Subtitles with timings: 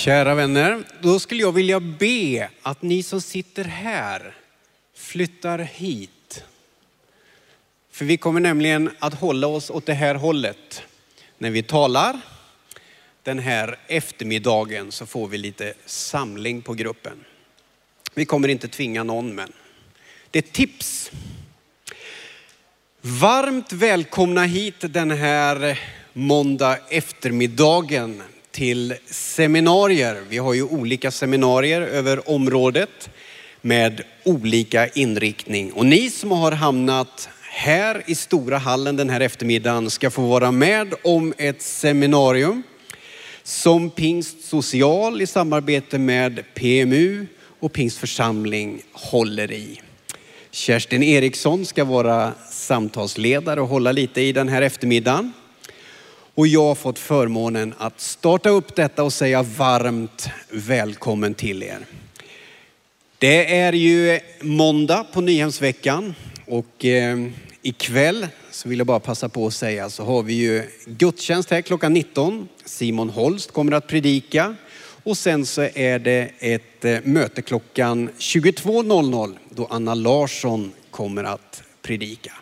[0.00, 4.34] Kära vänner, då skulle jag vilja be att ni som sitter här
[4.94, 6.44] flyttar hit.
[7.90, 10.82] För vi kommer nämligen att hålla oss åt det här hållet.
[11.38, 12.20] När vi talar
[13.22, 17.24] den här eftermiddagen så får vi lite samling på gruppen.
[18.14, 19.52] Vi kommer inte tvinga någon men
[20.30, 21.10] det är ett tips.
[23.00, 25.80] Varmt välkomna hit den här
[26.12, 30.22] måndag eftermiddagen till seminarier.
[30.28, 33.10] Vi har ju olika seminarier över området
[33.60, 35.72] med olika inriktning.
[35.72, 40.52] Och ni som har hamnat här i stora hallen den här eftermiddagen ska få vara
[40.52, 42.62] med om ett seminarium
[43.42, 47.26] som Pingst Social i samarbete med PMU
[47.60, 49.80] och Pingstförsamling håller i.
[50.50, 55.32] Kerstin Eriksson ska vara samtalsledare och hålla lite i den här eftermiddagen.
[56.40, 61.78] Och jag har fått förmånen att starta upp detta och säga varmt välkommen till er.
[63.18, 66.14] Det är ju måndag på Nyhemsveckan
[66.46, 67.26] och eh,
[67.62, 71.62] ikväll så vill jag bara passa på att säga så har vi ju gudstjänst här
[71.62, 72.48] klockan 19.
[72.64, 74.56] Simon Holst kommer att predika
[75.02, 81.62] och sen så är det ett eh, möte klockan 22.00 då Anna Larsson kommer att
[81.82, 82.32] predika.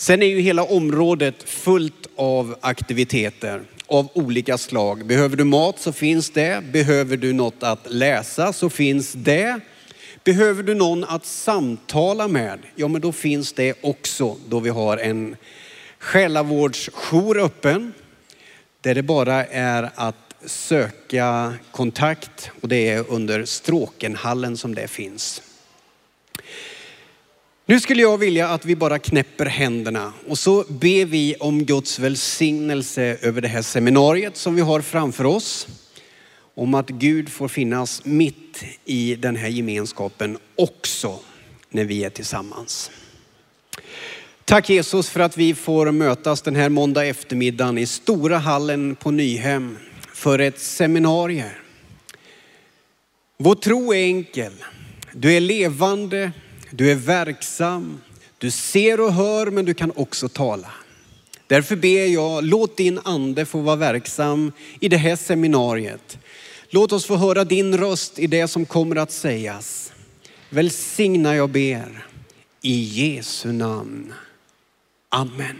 [0.00, 5.06] Sen är ju hela området fullt av aktiviteter av olika slag.
[5.06, 6.64] Behöver du mat så finns det.
[6.72, 9.60] Behöver du något att läsa så finns det.
[10.24, 14.96] Behöver du någon att samtala med, ja men då finns det också då vi har
[14.96, 15.36] en
[15.98, 17.92] själavårdsjour öppen.
[18.80, 25.42] Där det bara är att söka kontakt och det är under Stråkenhallen som det finns.
[27.70, 31.98] Nu skulle jag vilja att vi bara knäpper händerna och så ber vi om Guds
[31.98, 35.68] välsignelse över det här seminariet som vi har framför oss.
[36.54, 41.18] Om att Gud får finnas mitt i den här gemenskapen också
[41.70, 42.90] när vi är tillsammans.
[44.44, 49.10] Tack Jesus för att vi får mötas den här måndag eftermiddagen i stora hallen på
[49.10, 49.78] Nyhem
[50.14, 51.48] för ett seminarium.
[53.38, 54.52] Vår tro är enkel.
[55.12, 56.32] Du är levande,
[56.70, 58.00] du är verksam,
[58.38, 60.70] du ser och hör men du kan också tala.
[61.46, 66.18] Därför ber jag, låt din ande få vara verksam i det här seminariet.
[66.70, 69.92] Låt oss få höra din röst i det som kommer att sägas.
[70.50, 72.06] Välsigna jag ber
[72.62, 74.12] i Jesu namn.
[75.08, 75.56] Amen.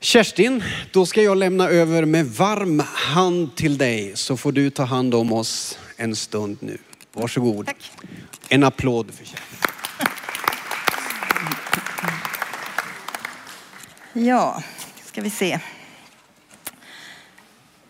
[0.00, 4.84] Kerstin, då ska jag lämna över med varm hand till dig så får du ta
[4.84, 6.78] hand om oss en stund nu.
[7.14, 7.66] Varsågod.
[7.66, 7.92] Tack.
[8.48, 9.58] En applåd för Kerstin.
[14.12, 14.62] Ja,
[15.04, 15.58] ska vi se.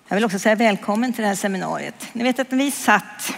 [0.09, 2.09] Jag vill också säga välkommen till det här seminariet.
[2.13, 3.33] Ni vet att när vi satt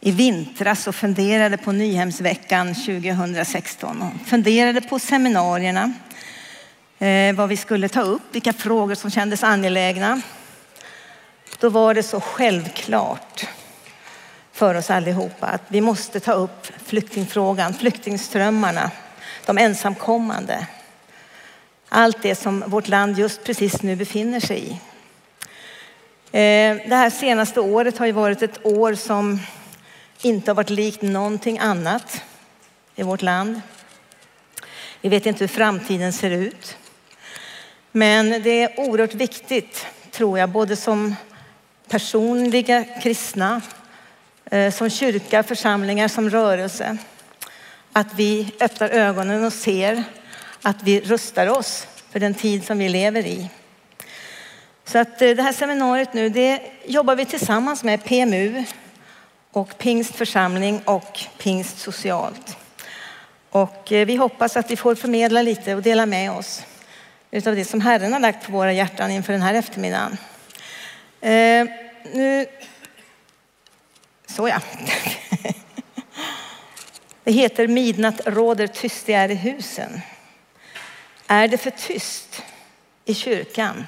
[0.00, 5.92] i vintras och funderade på Nyhemsveckan 2016 och funderade på seminarierna,
[6.98, 10.20] eh, vad vi skulle ta upp, vilka frågor som kändes angelägna.
[11.58, 13.46] Då var det så självklart
[14.64, 18.90] för oss allihopa att vi måste ta upp flyktingfrågan, flyktingströmmarna,
[19.46, 20.66] de ensamkommande.
[21.88, 24.70] Allt det som vårt land just precis nu befinner sig i.
[26.38, 29.40] Eh, det här senaste året har ju varit ett år som
[30.22, 32.22] inte har varit likt någonting annat
[32.96, 33.60] i vårt land.
[35.00, 36.76] Vi vet inte hur framtiden ser ut.
[37.92, 41.14] Men det är oerhört viktigt, tror jag, både som
[41.88, 43.60] personliga kristna
[44.50, 46.96] Eh, som kyrka, församlingar, som rörelse.
[47.92, 50.04] Att vi öppnar ögonen och ser
[50.62, 53.50] att vi rustar oss för den tid som vi lever i.
[54.84, 58.64] Så att eh, det här seminariet nu, det jobbar vi tillsammans med PMU
[59.52, 62.56] och Pingstförsamling och Pingst socialt.
[63.50, 66.62] Och eh, vi hoppas att vi får förmedla lite och dela med oss
[67.30, 70.16] utav det som Herren har lagt på våra hjärtan inför den här eftermiddagen.
[72.12, 72.46] Nu
[74.34, 74.60] så ja.
[77.24, 80.00] Det heter Midnatt råder tyst är i husen.
[81.26, 82.42] Är det för tyst
[83.04, 83.86] i kyrkan?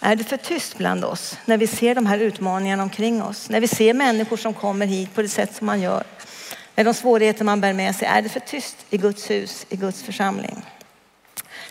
[0.00, 3.50] Är det för tyst bland oss när vi ser de här utmaningarna omkring oss?
[3.50, 6.04] När vi ser människor som kommer hit på det sätt som man gör?
[6.74, 8.08] Med de svårigheter man bär med sig.
[8.08, 10.62] Är det för tyst i Guds hus, i Guds församling?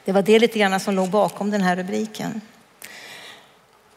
[0.06, 2.42] Det var det lite grann som låg bakom den här rubriken.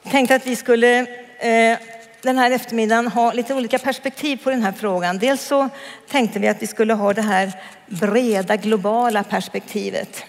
[0.03, 1.07] Jag tänkte att vi skulle
[1.39, 1.79] eh,
[2.23, 5.19] den här eftermiddagen ha lite olika perspektiv på den här frågan.
[5.19, 5.69] Dels så
[6.09, 7.53] tänkte vi att vi skulle ha det här
[7.87, 10.25] breda globala perspektivet.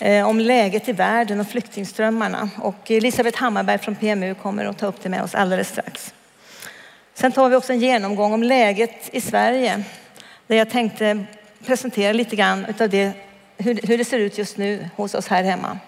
[0.00, 2.50] eh, om läget i världen och flyktingströmmarna.
[2.58, 6.14] Och Elisabeth Hammarberg från PMU kommer att ta upp det med oss alldeles strax.
[7.14, 9.82] Sen tar vi också en genomgång om läget i Sverige
[10.46, 11.24] där jag tänkte
[11.66, 13.12] presentera lite grann av det,
[13.56, 15.78] hur det ser ut just nu hos oss här hemma.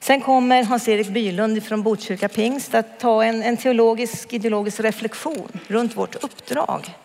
[0.00, 5.96] Sen kommer Hans-Erik Bylund från Botkyrka Pingst att ta en, en teologisk, ideologisk reflektion runt
[5.96, 6.96] vårt uppdrag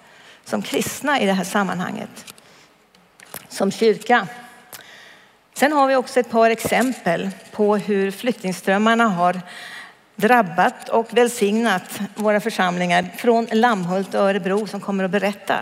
[0.46, 2.34] som kristna i det här sammanhanget,
[3.50, 4.28] som kyrka.
[5.54, 9.42] Sen har vi också ett par exempel på hur flyktingströmmarna har
[10.16, 15.56] drabbat och välsignat våra församlingar från Lammhult och Örebro som kommer att berätta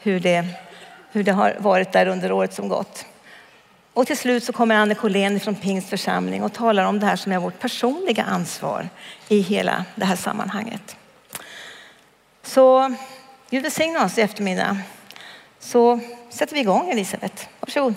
[0.00, 0.44] hur det,
[1.12, 3.04] hur det har varit där under året som gått.
[3.92, 7.16] Och till slut så kommer Anne Collén från Pingst församling och talar om det här
[7.16, 8.88] som är vårt personliga ansvar
[9.28, 10.96] i hela det här sammanhanget.
[12.42, 12.94] Så
[13.50, 14.78] Gud välsigne oss i eftermiddag.
[15.58, 16.00] Så
[16.30, 17.48] sätter vi igång Elisabeth.
[17.60, 17.94] Varsågod.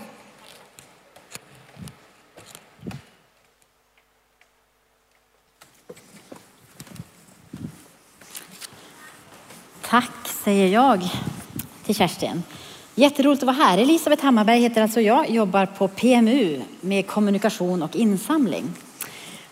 [9.82, 11.10] Tack säger jag
[11.86, 12.44] till Kerstin.
[13.02, 13.78] Jätteroligt att vara här.
[13.78, 18.64] Elisabeth Hammarberg heter alltså jag, jobbar på PMU med kommunikation och insamling.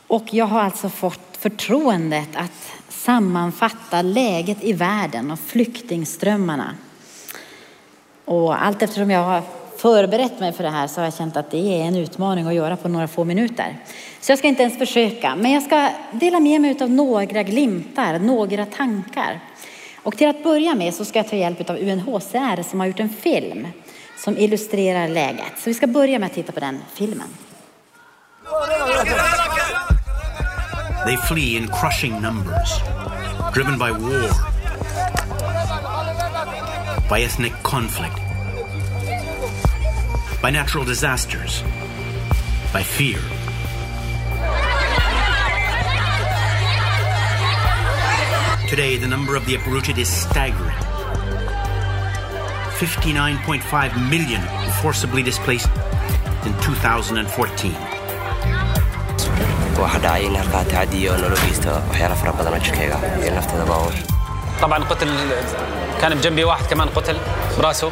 [0.08, 6.76] Och jag har alltså fått förtroendet att sammanfatta läget i världen och flyktingströmmarna.
[8.26, 9.42] Och allt eftersom jag har
[9.78, 12.54] förberett mig för det här så har jag känt att det är en utmaning att
[12.54, 13.78] göra på några få minuter.
[14.22, 18.20] Så jag ska inte ens försöka, men jag ska dela med mig av några glimtar,
[18.20, 19.40] några tankar
[20.10, 23.00] och till att börja med så ska jag ta hjälp av UNHCR som har gjort
[23.00, 23.68] en film
[24.18, 25.52] som illustrerar läget.
[25.58, 27.28] Så vi ska börja med att titta på den filmen.
[31.06, 32.72] They flee in crushing numbers,
[33.54, 34.30] driven by war,
[37.10, 38.18] by ethnic conflict,
[40.44, 41.64] by natural disasters,
[42.74, 43.49] by fear.
[48.70, 50.78] Today, the number of the uprooted is staggering.
[52.78, 54.42] 59.5 million
[54.84, 55.70] forcibly displaced
[56.46, 57.74] in 2014.
[64.62, 65.10] طبعا قتل
[66.02, 67.18] كان بجنبي واحد كمان قتل
[67.58, 67.92] براسه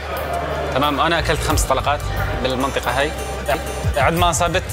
[0.74, 2.00] تمام أنا أكلت خمس طلقات
[2.44, 3.12] بالمنطقة هاي
[3.96, 4.72] بعد ما انصابت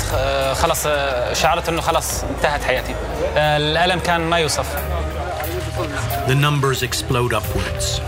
[0.55, 0.87] خلص
[1.33, 2.95] شعرت إنه خلص انتهت حياتي
[3.37, 4.67] آه، الألم كان ما يوصف
[5.75, 7.99] The numbers explode upwards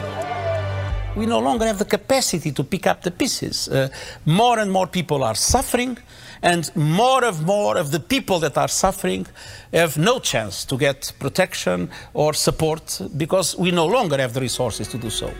[1.16, 3.68] We no longer have the capacity to pick up the pieces.
[3.68, 3.88] Uh,
[4.26, 5.96] more and more people are suffering,
[6.42, 9.26] and more and more of the people that are suffering
[9.72, 14.88] have no chance to get protection or support because we no longer have the resources
[14.88, 15.32] to do so.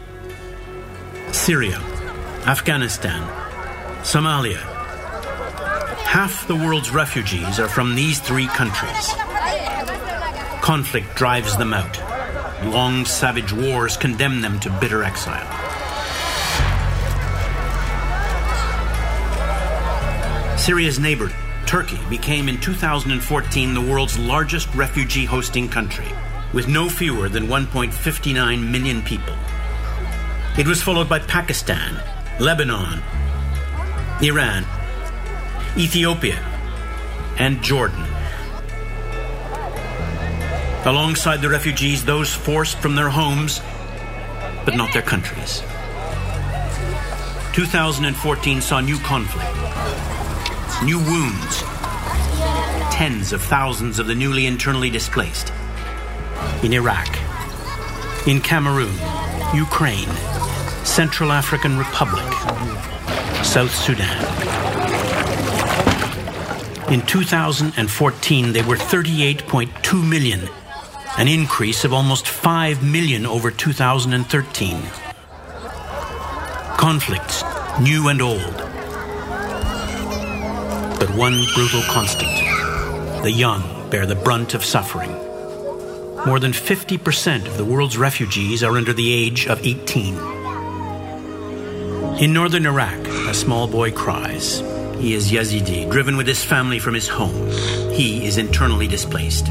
[1.32, 1.78] Syria,
[2.46, 3.22] Afghanistan,
[4.02, 4.62] Somalia.
[6.06, 9.14] Half the world's refugees are from these three countries.
[10.62, 12.00] Conflict drives them out.
[12.64, 15.65] Long savage wars condemn them to bitter exile.
[20.66, 21.30] Syria's neighbor,
[21.64, 26.08] Turkey, became in 2014 the world's largest refugee hosting country,
[26.52, 29.32] with no fewer than 1.59 million people.
[30.58, 32.02] It was followed by Pakistan,
[32.40, 33.00] Lebanon,
[34.20, 34.64] Iran,
[35.78, 36.44] Ethiopia,
[37.38, 38.04] and Jordan.
[40.84, 43.60] Alongside the refugees, those forced from their homes,
[44.64, 45.62] but not their countries.
[47.52, 50.15] 2014 saw new conflict,
[50.84, 51.62] new wounds,
[52.92, 55.52] tens of thousands of the newly internally displaced.
[56.62, 57.08] In Iraq,
[58.26, 58.94] in Cameroon,
[59.54, 60.08] Ukraine,
[60.84, 62.24] Central African Republic,
[63.42, 64.22] South Sudan.
[66.92, 70.48] In 2014, they were 38.2 million,
[71.18, 74.82] an increase of almost 5 million over 2013.
[76.76, 77.42] Conflicts,
[77.80, 78.65] new and old,
[81.05, 82.31] but one brutal constant.
[83.23, 85.11] The young bear the brunt of suffering.
[86.25, 90.15] More than 50% of the world's refugees are under the age of 18.
[92.19, 94.61] In northern Iraq, a small boy cries.
[94.99, 97.49] He is Yazidi, driven with his family from his home.
[97.91, 99.47] He is internally displaced.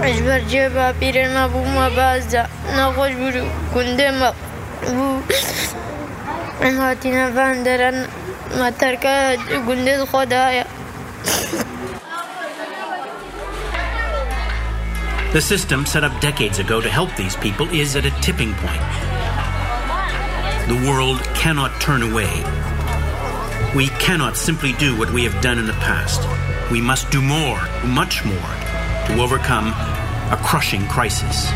[0.00, 3.12] اجبر پیرما بو ما بازا نخوش
[15.35, 18.81] The system set up decades ago to help these people is at a tipping point.
[20.69, 22.31] The world cannot turn away.
[23.75, 26.21] We cannot simply do what we have done in the past.
[26.71, 28.51] We must do more, much more,
[29.07, 29.73] to overcome
[30.31, 31.51] a crushing crisis.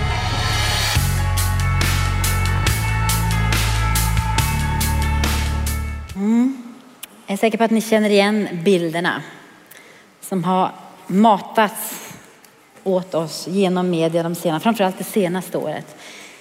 [6.15, 6.75] Mm.
[7.27, 9.23] Jag är säker på att ni känner igen bilderna
[10.21, 10.71] som har
[11.07, 12.08] matats
[12.93, 15.95] åt oss genom media de senaste, framförallt det senaste året.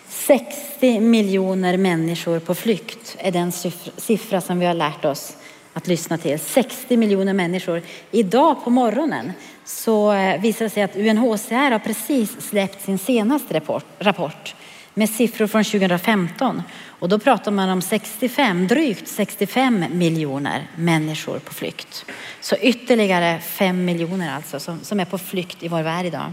[0.09, 3.52] 60 miljoner människor på flykt är den
[3.97, 5.37] siffra som vi har lärt oss
[5.73, 6.38] att lyssna till.
[6.38, 7.83] 60 miljoner människor.
[8.11, 9.33] Idag på morgonen
[9.64, 14.55] så eh, visar det sig att UNHCR har precis släppt sin senaste rapport, rapport
[14.99, 21.55] med siffror från 2015 och då pratar man om 65, drygt 65 miljoner människor på
[21.55, 22.05] flykt.
[22.40, 26.33] Så ytterligare 5 miljoner alltså som, som är på flykt i vår värld idag.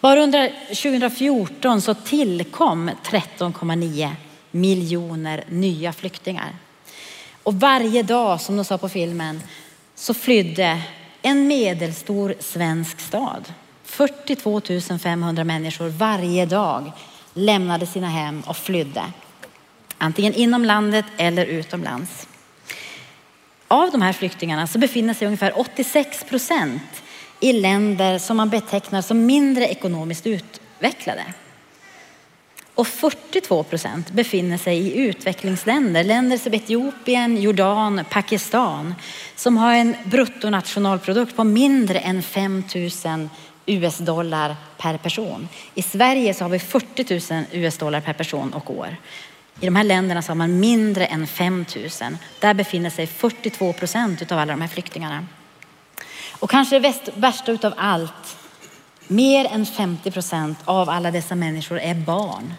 [0.00, 4.10] Bara under 2014 så tillkom 13,9
[4.50, 6.56] miljoner nya flyktingar.
[7.42, 9.42] Och varje dag, som de sa på filmen,
[9.94, 10.82] så flydde
[11.22, 13.52] en medelstor svensk stad.
[13.84, 14.60] 42
[15.02, 16.92] 500 människor varje dag
[17.36, 19.02] lämnade sina hem och flydde.
[19.98, 22.28] Antingen inom landet eller utomlands.
[23.68, 27.02] Av de här flyktingarna så befinner sig ungefär 86 procent
[27.40, 31.24] i länder som man betecknar som mindre ekonomiskt utvecklade.
[32.74, 38.94] Och 42 procent befinner sig i utvecklingsländer, länder som Etiopien, Jordan, Pakistan,
[39.36, 42.64] som har en bruttonationalprodukt på mindre än 5
[43.04, 43.28] 000
[43.66, 45.48] US-dollar per person.
[45.74, 48.96] I Sverige så har vi 40 000 US-dollar per person och år.
[49.60, 52.16] I de här länderna så har man mindre än 5 000.
[52.40, 55.26] Där befinner sig 42 procent av alla de här flyktingarna.
[56.38, 58.36] Och kanske det värsta utav allt,
[59.08, 62.54] mer än 50 procent av alla dessa människor är barn.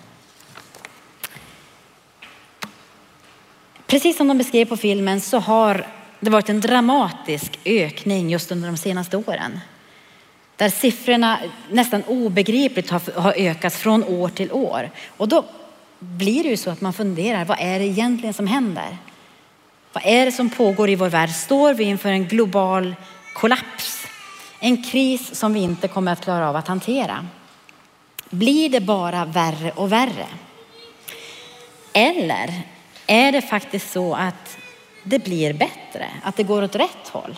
[3.87, 5.87] Precis som de beskrev på filmen så har
[6.19, 9.59] det varit en dramatisk ökning just under de senaste åren.
[10.57, 11.39] Där siffrorna
[11.71, 14.89] nästan obegripligt har ökat från år till år.
[15.17, 15.45] Och då
[15.99, 18.97] blir det ju så att man funderar, vad är det egentligen som händer?
[19.93, 21.29] Vad är det som pågår i vår värld?
[21.29, 22.95] Står vi inför en global
[23.33, 24.07] kollaps?
[24.59, 27.27] En kris som vi inte kommer att klara av att hantera?
[28.29, 30.27] Blir det bara värre och värre?
[31.93, 32.61] Eller
[33.07, 34.57] är det faktiskt så att
[35.03, 37.37] det blir bättre, att det går åt rätt håll?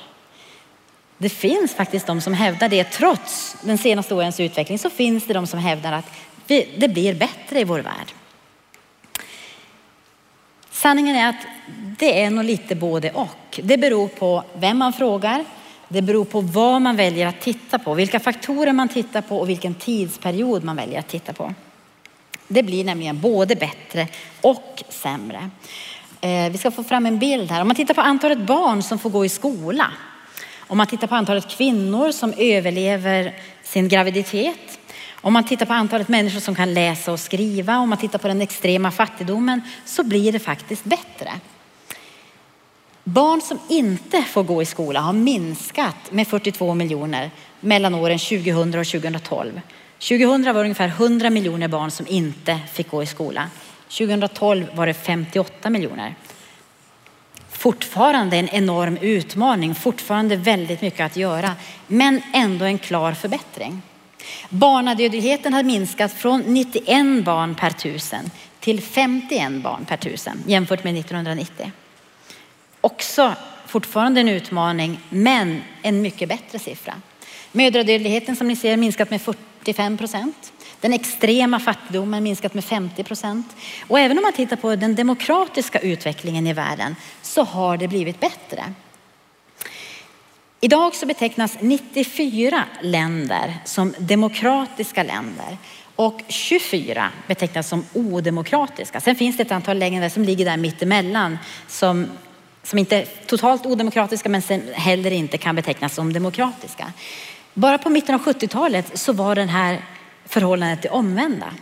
[1.21, 2.83] Det finns faktiskt de som hävdar det.
[2.83, 6.05] Trots den senaste årens utveckling så finns det de som hävdar att
[6.47, 8.13] det blir bättre i vår värld.
[10.71, 11.45] Sanningen är att
[11.99, 13.59] det är nog lite både och.
[13.63, 15.45] Det beror på vem man frågar.
[15.87, 19.49] Det beror på vad man väljer att titta på, vilka faktorer man tittar på och
[19.49, 21.53] vilken tidsperiod man väljer att titta på.
[22.47, 24.07] Det blir nämligen både bättre
[24.41, 25.49] och sämre.
[26.21, 27.61] Eh, vi ska få fram en bild här.
[27.61, 29.91] Om man tittar på antalet barn som får gå i skola.
[30.69, 34.79] Om man tittar på antalet kvinnor som överlever sin graviditet.
[35.21, 38.27] Om man tittar på antalet människor som kan läsa och skriva, om man tittar på
[38.27, 41.31] den extrema fattigdomen så blir det faktiskt bättre.
[43.03, 48.79] Barn som inte får gå i skola har minskat med 42 miljoner mellan åren 2000
[48.79, 49.61] och 2012.
[49.99, 53.49] 2000 var det ungefär 100 miljoner barn som inte fick gå i skola.
[53.89, 56.15] 2012 var det 58 miljoner.
[57.59, 61.55] Fortfarande en enorm utmaning, fortfarande väldigt mycket att göra,
[61.87, 63.81] men ändå en klar förbättring.
[64.49, 70.97] Barnadödligheten har minskat från 91 barn per tusen till 51 barn per tusen jämfört med
[70.97, 71.71] 1990.
[72.81, 73.33] Också
[73.65, 76.93] fortfarande en utmaning, men en mycket bättre siffra.
[77.51, 80.53] Mödradödligheten som ni ser minskat med 45 procent.
[80.81, 83.55] Den extrema fattigdomen minskat med 50 procent.
[83.87, 88.19] Och även om man tittar på den demokratiska utvecklingen i världen så har det blivit
[88.19, 88.73] bättre.
[90.61, 95.57] Idag så betecknas 94 länder som demokratiska länder
[95.95, 99.01] och 24 betecknas som odemokratiska.
[99.01, 102.07] Sen finns det ett antal länder som ligger där mittemellan som
[102.63, 106.93] som inte är totalt odemokratiska men sen heller inte kan betecknas som demokratiska.
[107.53, 109.81] Bara på mitten av 70-talet så var den här
[110.29, 111.53] förhållandet det omvända.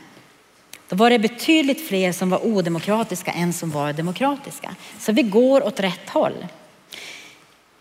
[0.89, 4.75] Då var det betydligt fler som var odemokratiska än som var demokratiska.
[4.99, 6.45] Så vi går åt rätt håll.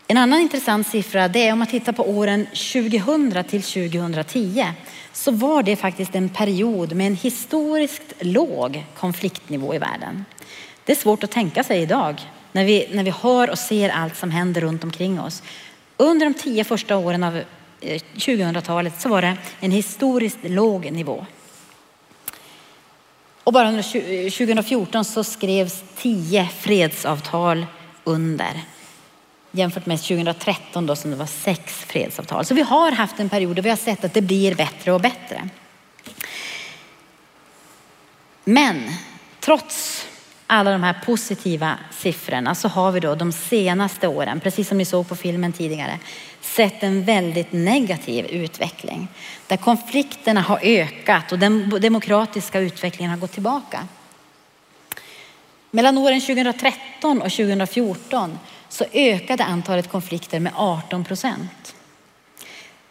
[0.07, 4.65] En annan intressant siffra det är om man tittar på åren 2000 till 2010
[5.13, 10.25] så var det faktiskt en period med en historiskt låg konfliktnivå i världen.
[10.85, 14.17] Det är svårt att tänka sig idag när vi, när vi hör och ser allt
[14.17, 15.43] som händer runt omkring oss.
[15.97, 17.41] Under de tio första åren av
[17.81, 21.25] Eh, 2000-talet så var det en historiskt låg nivå.
[23.43, 23.83] Och bara under
[24.29, 27.65] 2014 eh, så skrevs tio fredsavtal
[28.03, 28.61] under
[29.51, 32.45] jämfört med 2013 då som det var sex fredsavtal.
[32.45, 35.01] Så vi har haft en period där vi har sett att det blir bättre och
[35.01, 35.49] bättre.
[38.43, 38.83] Men
[39.39, 40.05] trots
[40.47, 44.85] alla de här positiva siffrorna så har vi då de senaste åren, precis som ni
[44.85, 45.99] såg på filmen tidigare,
[46.41, 49.07] sett en väldigt negativ utveckling.
[49.47, 53.87] Där konflikterna har ökat och den demokratiska utvecklingen har gått tillbaka.
[55.71, 58.39] Mellan åren 2013 och 2014
[58.69, 61.75] så ökade antalet konflikter med 18 procent.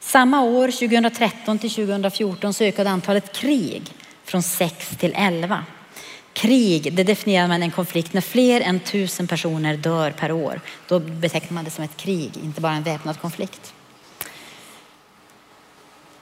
[0.00, 3.82] Samma år, 2013 till 2014, så ökade antalet krig
[4.24, 5.64] från 6 till 11.
[6.37, 10.61] Krig, det definierar man en konflikt när fler än tusen personer dör per år.
[10.88, 13.75] Då betecknar man det som ett krig, inte bara en väpnad konflikt.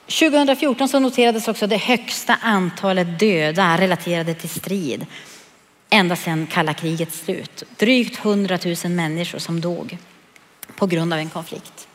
[0.06, 5.06] 2014 så noterades också det högsta antalet döda relaterade till strid
[5.90, 7.62] ända sedan kalla krigets slut.
[7.76, 9.98] Drygt 100 000 människor som dog
[10.76, 11.88] på grund av en konflikt.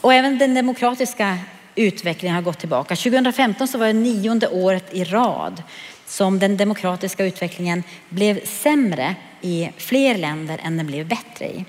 [0.00, 1.38] Och även den demokratiska
[1.74, 2.96] utvecklingen har gått tillbaka.
[2.96, 5.62] 2015 så var det nionde året i rad
[6.06, 11.64] som den demokratiska utvecklingen blev sämre i fler länder än den blev bättre i.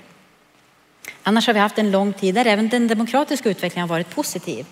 [1.22, 4.66] Annars har vi haft en lång tid där även den demokratiska utvecklingen har varit positiv.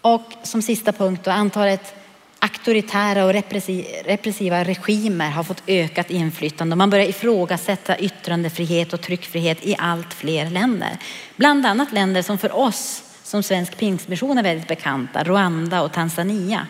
[0.00, 1.94] Och som sista punkt då, antalet
[2.38, 3.32] auktoritära och
[4.04, 10.14] repressiva regimer har fått ökat inflytande och man börjar ifrågasätta yttrandefrihet och tryckfrihet i allt
[10.14, 10.98] fler länder.
[11.36, 16.66] Bland annat länder som för oss som svensk pingstmission är väldigt bekanta, Rwanda och Tanzania,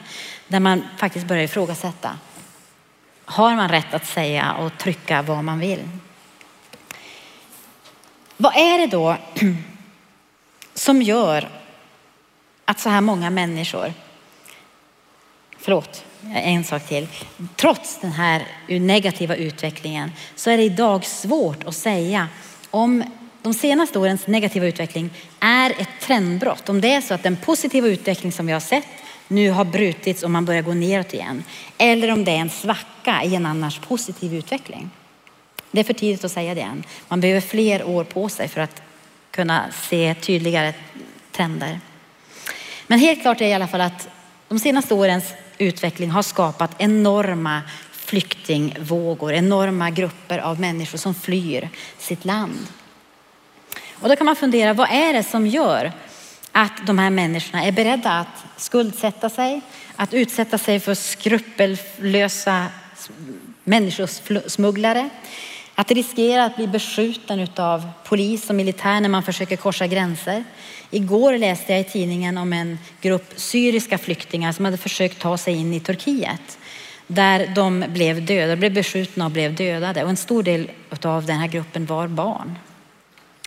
[0.48, 2.18] där man faktiskt börjar ifrågasätta.
[3.24, 5.88] Har man rätt att säga och trycka vad man vill?
[8.36, 9.16] Vad är det då
[10.74, 11.48] som gör
[12.64, 13.92] att så här många människor
[15.64, 16.04] förlåt,
[16.34, 17.08] en sak till.
[17.56, 22.28] Trots den här negativa utvecklingen så är det idag svårt att säga
[22.70, 23.04] om
[23.42, 26.68] de senaste årens negativa utveckling är ett trendbrott.
[26.68, 28.86] Om det är så att den positiva utveckling som vi har sett
[29.28, 31.44] nu har brutits och man börjar gå neråt igen.
[31.78, 34.90] Eller om det är en svacka i en annars positiv utveckling.
[35.70, 36.84] Det är för tidigt att säga det än.
[37.08, 38.82] Man behöver fler år på sig för att
[39.30, 40.74] kunna se tydligare
[41.32, 41.80] trender.
[42.86, 44.08] Men helt klart är i alla fall att
[44.48, 45.24] de senaste årens
[45.58, 52.66] utveckling har skapat enorma flyktingvågor, enorma grupper av människor som flyr sitt land.
[53.92, 55.92] Och då kan man fundera, vad är det som gör
[56.56, 59.60] att de här människorna är beredda att skuldsätta sig,
[59.96, 62.66] att utsätta sig för skrupellösa
[63.64, 65.08] människosmugglare,
[65.74, 70.44] att riskera att bli beskjuten av polis och militär när man försöker korsa gränser.
[70.90, 75.54] Igår läste jag i tidningen om en grupp syriska flyktingar som hade försökt ta sig
[75.54, 76.58] in i Turkiet
[77.06, 80.04] där de blev döda, blev beskjutna och blev dödade.
[80.04, 80.70] Och en stor del
[81.02, 82.58] av den här gruppen var barn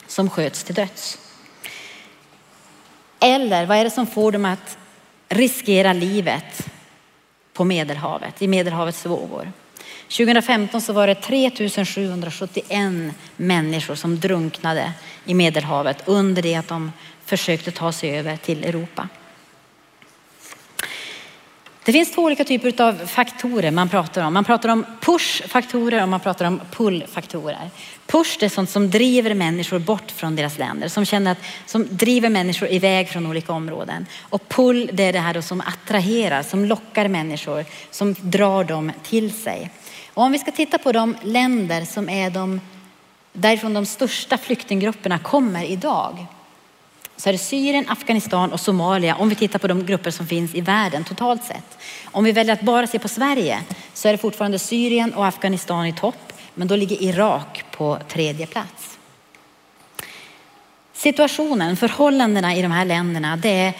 [0.07, 1.26] som sköts till döds.
[3.19, 4.77] Eller vad är det som får dem att
[5.30, 6.69] riskera livet
[7.53, 9.51] på Medelhavet, i Medelhavets vågor?
[10.08, 14.93] 2015 så var det 3771 människor som drunknade
[15.25, 16.91] i Medelhavet under det att de
[17.25, 19.10] försökte ta sig över till Europa.
[21.88, 24.34] Det finns två olika typer av faktorer man pratar om.
[24.34, 27.69] Man pratar om push-faktorer och man pratar om pull-faktorer.
[28.08, 31.88] Push det är sånt som driver människor bort från deras länder, som, känner att, som
[31.89, 34.06] driver människor iväg från olika områden.
[34.21, 39.34] Och pull det är det här som attraherar, som lockar människor, som drar dem till
[39.34, 39.69] sig.
[40.13, 42.62] Och om vi ska titta på de länder som är de,
[43.34, 46.26] därifrån de största flyktinggrupperna kommer idag
[47.17, 50.56] så är det Syrien, Afghanistan och Somalia om vi tittar på de grupper som finns
[50.56, 51.77] i världen totalt sett.
[52.06, 53.60] Om vi väljer att bara se på Sverige
[53.93, 58.45] så är det fortfarande Syrien och Afghanistan i topp, men då ligger Irak på tredje
[58.45, 58.97] plats.
[60.93, 63.73] Situationen, förhållandena i de här länderna, det är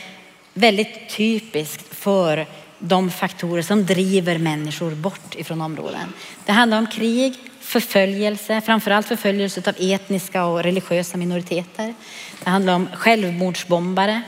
[0.54, 2.45] väldigt typiskt för
[2.80, 6.13] de faktorer som driver människor bort ifrån områden.
[6.45, 7.36] Det handlar om krig,
[7.67, 11.93] förföljelse, framförallt förföljelse av etniska och religiösa minoriteter.
[12.43, 14.21] Det handlar om självmordsbombare,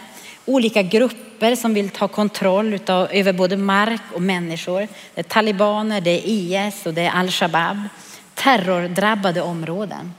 [0.46, 4.88] olika grupper som vill ta kontroll utav, över både mark och människor.
[5.16, 7.80] Det är talibaner, det är IS och det är al-Shabaab.
[8.34, 10.14] Terrordrabbade områden.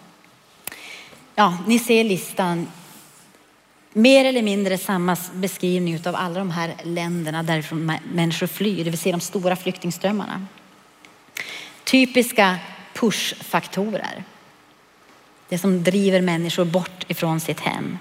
[1.35, 2.69] Ja, ni ser listan.
[3.93, 8.99] Mer eller mindre samma beskrivning av alla de här länderna därifrån människor flyr, det vill
[8.99, 10.47] säga de stora flyktingströmmarna.
[11.85, 12.59] Typiska
[13.01, 14.25] pushfaktorer.
[15.49, 17.99] Det som driver människor bort ifrån sitt hem.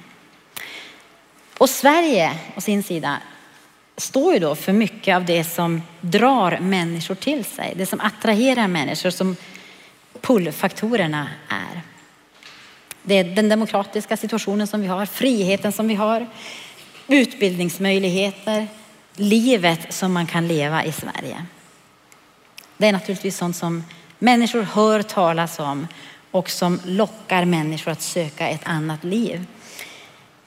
[1.58, 3.18] Och Sverige å sin sida
[3.98, 7.74] står ju då för mycket av det som drar människor till sig.
[7.76, 9.36] Det som attraherar människor som
[10.22, 11.82] pullfaktorerna är.
[13.04, 16.28] Det är den demokratiska situationen som vi har, friheten som vi har,
[17.08, 18.68] utbildningsmöjligheter,
[19.16, 21.46] livet som man kan leva i Sverige.
[22.78, 23.84] Det är naturligtvis sånt som
[24.20, 25.88] människor hör talas om
[26.32, 29.46] och som lockar människor att söka ett annat liv.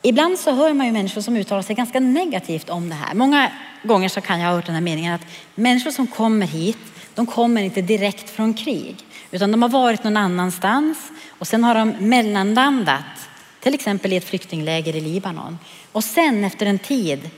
[0.02, 3.14] Ibland så hör man ju människor som uttalar sig ganska negativt om det här.
[3.14, 6.78] Många gånger så kan jag ha hört den här meningen att människor som kommer hit,
[7.14, 8.96] de kommer inte direkt från krig,
[9.30, 13.28] utan de har varit någon annanstans och sen har de mellanlandat,
[13.60, 15.58] till exempel i ett flyktingläger i Libanon.
[15.92, 17.30] Och sen efter en tid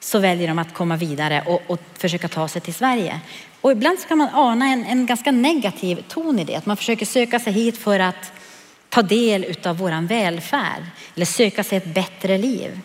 [0.00, 3.20] så väljer de att komma vidare och, och försöka ta sig till Sverige.
[3.62, 6.76] Och ibland så kan man ana en, en ganska negativ ton i det, att man
[6.76, 8.32] försöker söka sig hit för att
[8.88, 10.82] ta del av våran välfärd
[11.14, 12.80] eller söka sig ett bättre liv.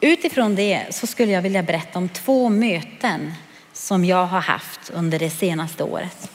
[0.00, 3.32] Utifrån det så skulle jag vilja berätta om två möten
[3.72, 6.30] som jag har haft under det senaste året.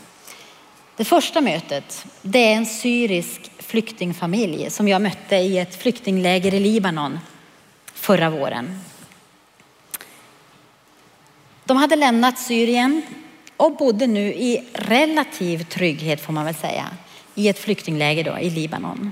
[0.98, 6.60] Det första mötet, det är en syrisk flyktingfamilj som jag mötte i ett flyktingläger i
[6.60, 7.19] Libanon
[7.93, 8.80] förra våren.
[11.69, 13.01] De hade lämnat Syrien
[13.58, 16.88] och bodde nu i relativ trygghet får man väl säga
[17.36, 19.12] i ett flyktingläger då, i Libanon.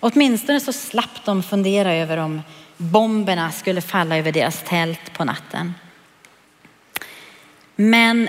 [0.00, 2.42] Åtminstone så slapp de fundera över om
[2.76, 5.74] bomberna skulle falla över deras tält på natten.
[7.76, 8.28] Men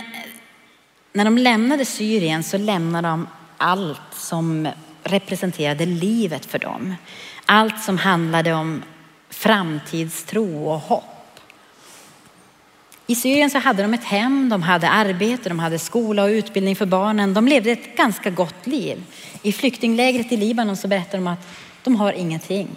[1.13, 4.67] när de lämnade Syrien så lämnade de allt som
[5.03, 6.95] representerade livet för dem.
[7.45, 8.83] Allt som handlade om
[9.29, 11.18] framtidstro och hopp.
[13.09, 16.75] I Syrien så hade de ett hem, de hade arbete, de hade skola och utbildning
[16.75, 17.33] för barnen.
[17.33, 19.03] De levde ett ganska gott liv.
[19.41, 21.47] I flyktinglägret i Libanon så berättar de att
[21.83, 22.67] de har ingenting.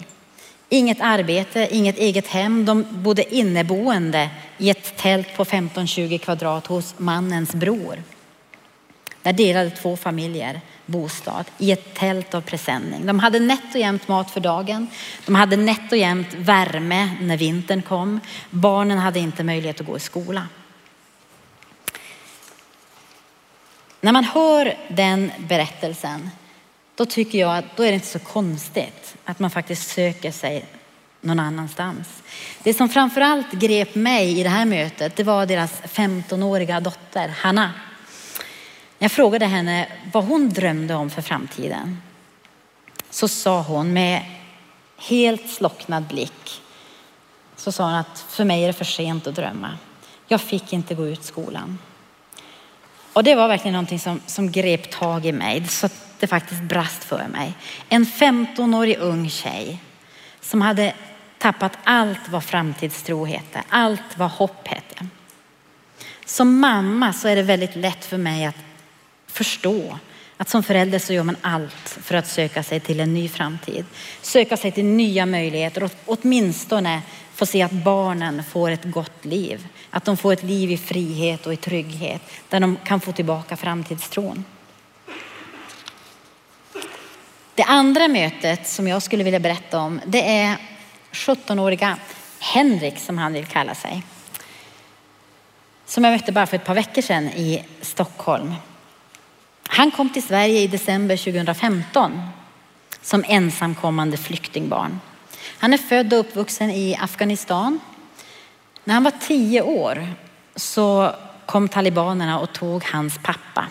[0.69, 2.65] Inget arbete, inget eget hem.
[2.65, 8.03] De bodde inneboende i ett tält på 15-20 kvadrat hos mannens bror.
[9.21, 13.05] Där delade två familjer bostad i ett tält av presenning.
[13.05, 14.87] De hade nätt och jämnt mat för dagen.
[15.25, 18.19] De hade nätt och jämnt värme när vintern kom.
[18.49, 20.47] Barnen hade inte möjlighet att gå i skola.
[24.01, 26.29] När man hör den berättelsen,
[26.95, 30.65] då tycker jag att då är det inte så konstigt att man faktiskt söker sig
[31.21, 32.07] någon annanstans.
[32.63, 37.71] Det som framförallt grep mig i det här mötet, det var deras 15-åriga dotter Hanna.
[39.03, 42.01] När Jag frågade henne vad hon drömde om för framtiden.
[43.09, 44.25] Så sa hon med
[44.97, 46.61] helt slocknad blick,
[47.55, 49.77] så sa hon att för mig är det för sent att drömma.
[50.27, 51.79] Jag fick inte gå ut skolan.
[53.13, 56.61] Och det var verkligen någonting som, som grep tag i mig så att det faktiskt
[56.61, 57.53] brast för mig.
[57.89, 59.79] En 15-årig ung tjej
[60.41, 60.93] som hade
[61.37, 65.07] tappat allt vad framtidstro hette, allt vad hopp hette.
[66.25, 68.55] Som mamma så är det väldigt lätt för mig att
[69.33, 69.99] förstå
[70.37, 73.85] att som förälder så gör man allt för att söka sig till en ny framtid.
[74.21, 77.01] Söka sig till nya möjligheter och åtminstone
[77.35, 79.67] få se att barnen får ett gott liv.
[79.89, 83.57] Att de får ett liv i frihet och i trygghet där de kan få tillbaka
[83.57, 84.45] framtidstron.
[87.55, 90.57] Det andra mötet som jag skulle vilja berätta om det är
[91.11, 91.97] 17-åriga
[92.39, 94.03] Henrik som han vill kalla sig.
[95.85, 98.53] Som jag mötte bara för ett par veckor sedan i Stockholm.
[99.73, 102.21] Han kom till Sverige i december 2015
[103.01, 104.99] som ensamkommande flyktingbarn.
[105.59, 107.79] Han är född och uppvuxen i Afghanistan.
[108.83, 110.07] När han var tio år
[110.55, 113.67] så kom talibanerna och tog hans pappa.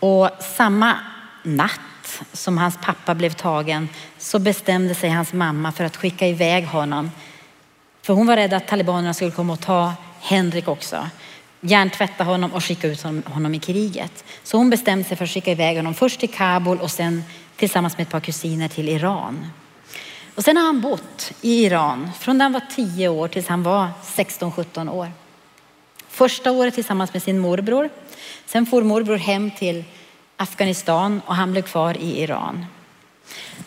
[0.00, 0.98] Och samma
[1.42, 6.66] natt som hans pappa blev tagen så bestämde sig hans mamma för att skicka iväg
[6.66, 7.10] honom.
[8.02, 11.08] För hon var rädd att talibanerna skulle komma och ta Henrik också
[11.60, 14.24] hjärntvätta honom och skicka ut honom i kriget.
[14.42, 17.24] Så hon bestämde sig för att skicka iväg honom först till Kabul och sen
[17.56, 19.46] tillsammans med ett par kusiner till Iran.
[20.34, 23.62] Och sen har han bott i Iran från när han var 10 år tills han
[23.62, 25.12] var 16-17 år.
[26.08, 27.90] Första året tillsammans med sin morbror.
[28.46, 29.84] Sen for morbror hem till
[30.36, 32.66] Afghanistan och han blev kvar i Iran.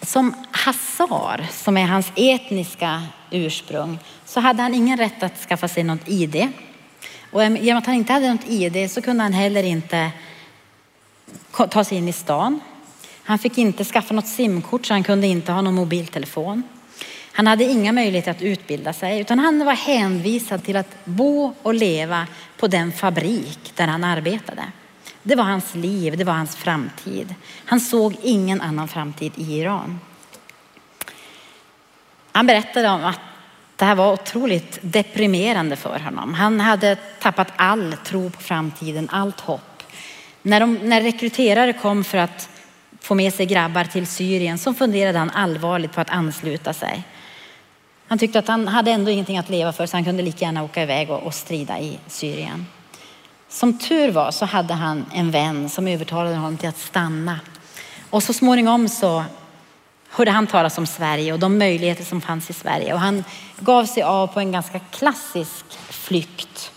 [0.01, 5.83] Som Hassar, som är hans etniska ursprung, så hade han ingen rätt att skaffa sig
[5.83, 6.47] något ID.
[7.31, 10.11] Och genom att han inte hade något ID så kunde han heller inte
[11.69, 12.59] ta sig in i stan.
[13.23, 16.63] Han fick inte skaffa något simkort så han kunde inte ha någon mobiltelefon.
[17.33, 21.73] Han hade inga möjligheter att utbilda sig utan han var hänvisad till att bo och
[21.73, 24.63] leva på den fabrik där han arbetade.
[25.23, 27.35] Det var hans liv, det var hans framtid.
[27.65, 29.99] Han såg ingen annan framtid i Iran.
[32.31, 33.19] Han berättade om att
[33.81, 36.33] det här var otroligt deprimerande för honom.
[36.33, 39.83] Han hade tappat all tro på framtiden, allt hopp.
[40.41, 42.49] När, de, när rekryterare kom för att
[42.99, 47.03] få med sig grabbar till Syrien så funderade han allvarligt på att ansluta sig.
[48.07, 50.63] Han tyckte att han hade ändå ingenting att leva för så han kunde lika gärna
[50.63, 52.65] åka iväg och, och strida i Syrien.
[53.49, 57.39] Som tur var så hade han en vän som övertalade honom till att stanna.
[58.09, 59.23] Och så småningom så
[60.11, 62.93] hörde han talas om Sverige och de möjligheter som fanns i Sverige.
[62.93, 63.23] Och han
[63.59, 66.71] gav sig av på en ganska klassisk flykt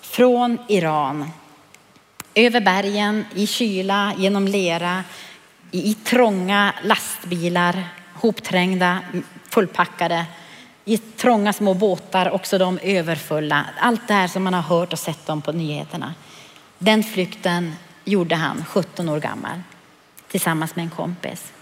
[0.00, 1.30] från Iran.
[2.34, 5.04] Över bergen, i kyla, genom lera,
[5.70, 8.98] i trånga lastbilar, hopträngda,
[9.48, 10.26] fullpackade
[10.84, 13.66] i trånga små båtar, också de överfulla.
[13.80, 16.14] Allt det här som man har hört och sett om på nyheterna.
[16.78, 19.60] Den flykten gjorde han 17 år gammal
[20.28, 21.52] tillsammans med en kompis.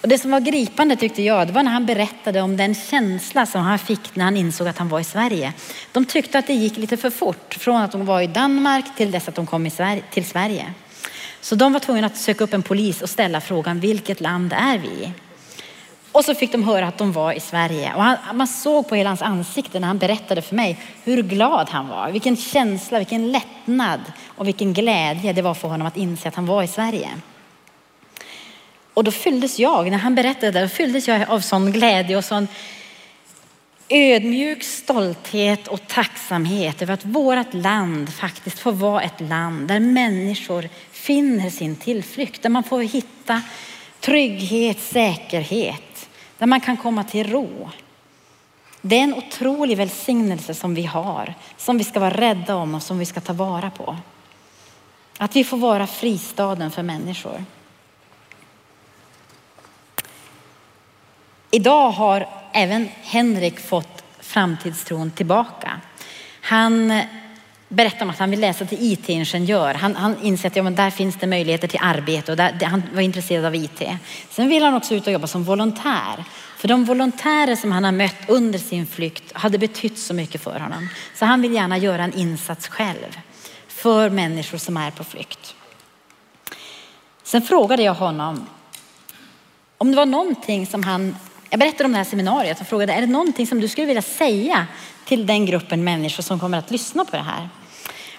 [0.00, 3.46] Och det som var gripande tyckte jag, det var när han berättade om den känsla
[3.46, 5.52] som han fick när han insåg att han var i Sverige.
[5.92, 9.10] De tyckte att det gick lite för fort från att de var i Danmark till
[9.10, 9.70] dess att de kom
[10.10, 10.74] till Sverige.
[11.40, 14.78] Så de var tvungna att söka upp en polis och ställa frågan, vilket land är
[14.78, 15.12] vi i?
[16.12, 17.94] Och så fick de höra att de var i Sverige.
[17.94, 21.68] Och han, man såg på hela hans ansikte när han berättade för mig hur glad
[21.70, 22.10] han var.
[22.10, 26.46] Vilken känsla, vilken lättnad och vilken glädje det var för honom att inse att han
[26.46, 27.08] var i Sverige.
[28.94, 32.24] Och då fylldes jag, när han berättade det, då fylldes jag av sån glädje och
[32.24, 32.48] sån
[33.88, 40.68] ödmjuk stolthet och tacksamhet över att vårt land faktiskt får vara ett land där människor
[40.90, 43.42] finner sin tillflykt, där man får hitta
[44.00, 47.70] trygghet, säkerhet där man kan komma till ro.
[48.82, 52.82] Det är en otrolig välsignelse som vi har, som vi ska vara rädda om och
[52.82, 53.96] som vi ska ta vara på.
[55.18, 57.44] Att vi får vara fristaden för människor.
[61.50, 65.80] Idag har även Henrik fått framtidstron tillbaka.
[66.40, 67.02] Han
[67.68, 69.74] berättar om att han vill läsa till IT-ingenjör.
[69.74, 72.82] Han, han inser att ja, men där finns det möjligheter till arbete och där, han
[72.94, 73.82] var intresserad av IT.
[74.30, 76.24] Sen vill han också ut och jobba som volontär.
[76.56, 80.60] För de volontärer som han har mött under sin flykt hade betytt så mycket för
[80.60, 80.88] honom.
[81.14, 83.18] Så han vill gärna göra en insats själv
[83.68, 85.54] för människor som är på flykt.
[87.22, 88.46] Sen frågade jag honom
[89.82, 91.16] om det var någonting som han,
[91.50, 94.02] jag berättade om det här seminariet och frågade, är det någonting som du skulle vilja
[94.02, 94.66] säga
[95.04, 97.48] till den gruppen människor som kommer att lyssna på det här?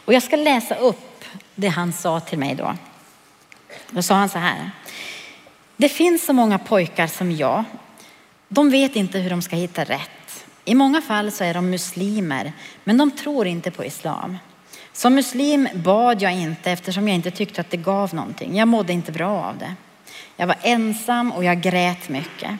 [0.05, 2.75] Och jag ska läsa upp det han sa till mig då.
[3.89, 4.71] Då sa han så här.
[5.77, 7.63] Det finns så många pojkar som jag.
[8.47, 10.45] De vet inte hur de ska hitta rätt.
[10.65, 14.37] I många fall så är de muslimer, men de tror inte på islam.
[14.93, 18.57] Som muslim bad jag inte eftersom jag inte tyckte att det gav någonting.
[18.57, 19.73] Jag mådde inte bra av det.
[20.37, 22.51] Jag var ensam och jag grät mycket.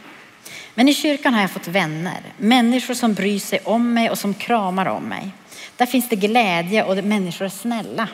[0.74, 4.34] Men i kyrkan har jag fått vänner, människor som bryr sig om mig och som
[4.34, 5.32] kramar om mig.
[5.78, 8.08] Där finns det glädje och människor är snälla.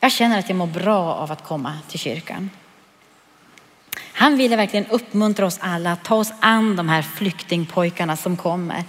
[0.00, 2.50] Jag känner att jag mår bra av att komma till kyrkan.
[4.12, 8.84] Han ville verkligen uppmuntra oss alla att ta oss an de här flyktingpojkarna som kommer.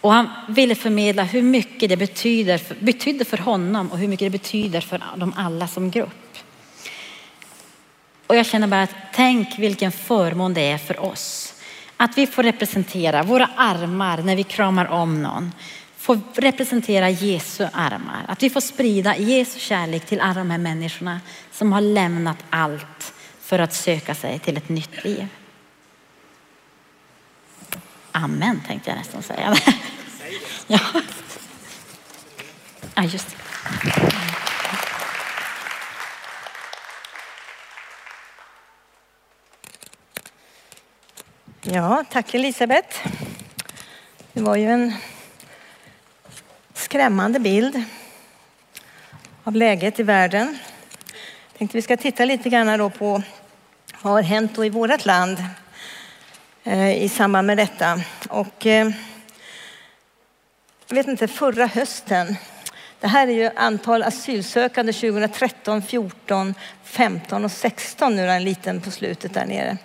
[0.00, 4.38] Och han ville förmedla hur mycket det betyder, betydde för honom och hur mycket det
[4.38, 6.38] betyder för dem alla som grupp.
[8.26, 11.53] Och jag känner bara att tänk vilken förmån det är för oss.
[11.96, 15.52] Att vi får representera våra armar när vi kramar om någon
[15.96, 18.24] får representera Jesu armar.
[18.28, 21.20] Att vi får sprida Jesu kärlek till alla de här människorna
[21.52, 25.26] som har lämnat allt för att söka sig till ett nytt liv.
[28.12, 29.54] Amen tänkte jag nästan säga.
[30.66, 30.80] Ja,
[32.94, 34.43] ja just det.
[41.66, 43.08] Ja, tack Elisabeth.
[44.32, 44.94] Det var ju en
[46.74, 47.82] skrämmande bild
[49.44, 50.58] av läget i världen.
[51.48, 53.22] Jag tänkte vi ska titta lite grann då på
[54.02, 55.38] vad har hänt då i vårt land
[56.64, 58.00] eh, i samband med detta.
[58.28, 58.90] Och, eh,
[60.88, 62.36] jag vet inte, förra hösten
[63.00, 68.80] Det här är ju antal asylsökande 2013, 14, 15 och 16 nu är en liten
[68.80, 69.78] på slutet där nere.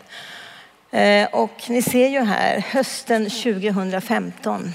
[0.92, 4.74] Eh, och ni ser ju här hösten 2015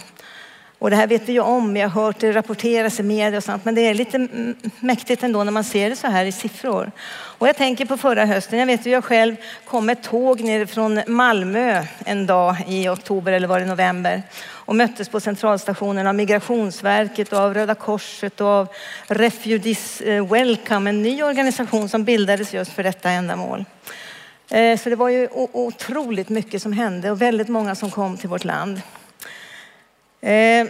[0.85, 3.45] och det här vet vi ju om, vi har hört det rapporteras i media och
[3.45, 4.29] sånt, men det är lite
[4.81, 6.93] mäktigt ändå när man ser det så här i siffror.
[7.13, 10.67] Och jag tänker på förra hösten, jag vet ju jag själv kom med tåg ner
[10.67, 16.15] från Malmö en dag i oktober eller var det november och möttes på centralstationen av
[16.15, 18.69] Migrationsverket och av Röda Korset och av
[19.07, 23.65] Refugees eh, Welcome, en ny organisation som bildades just för detta ändamål.
[24.55, 28.29] Eh, så det var ju otroligt mycket som hände och väldigt många som kom till
[28.29, 28.83] vårt land.
[30.21, 30.67] Eh,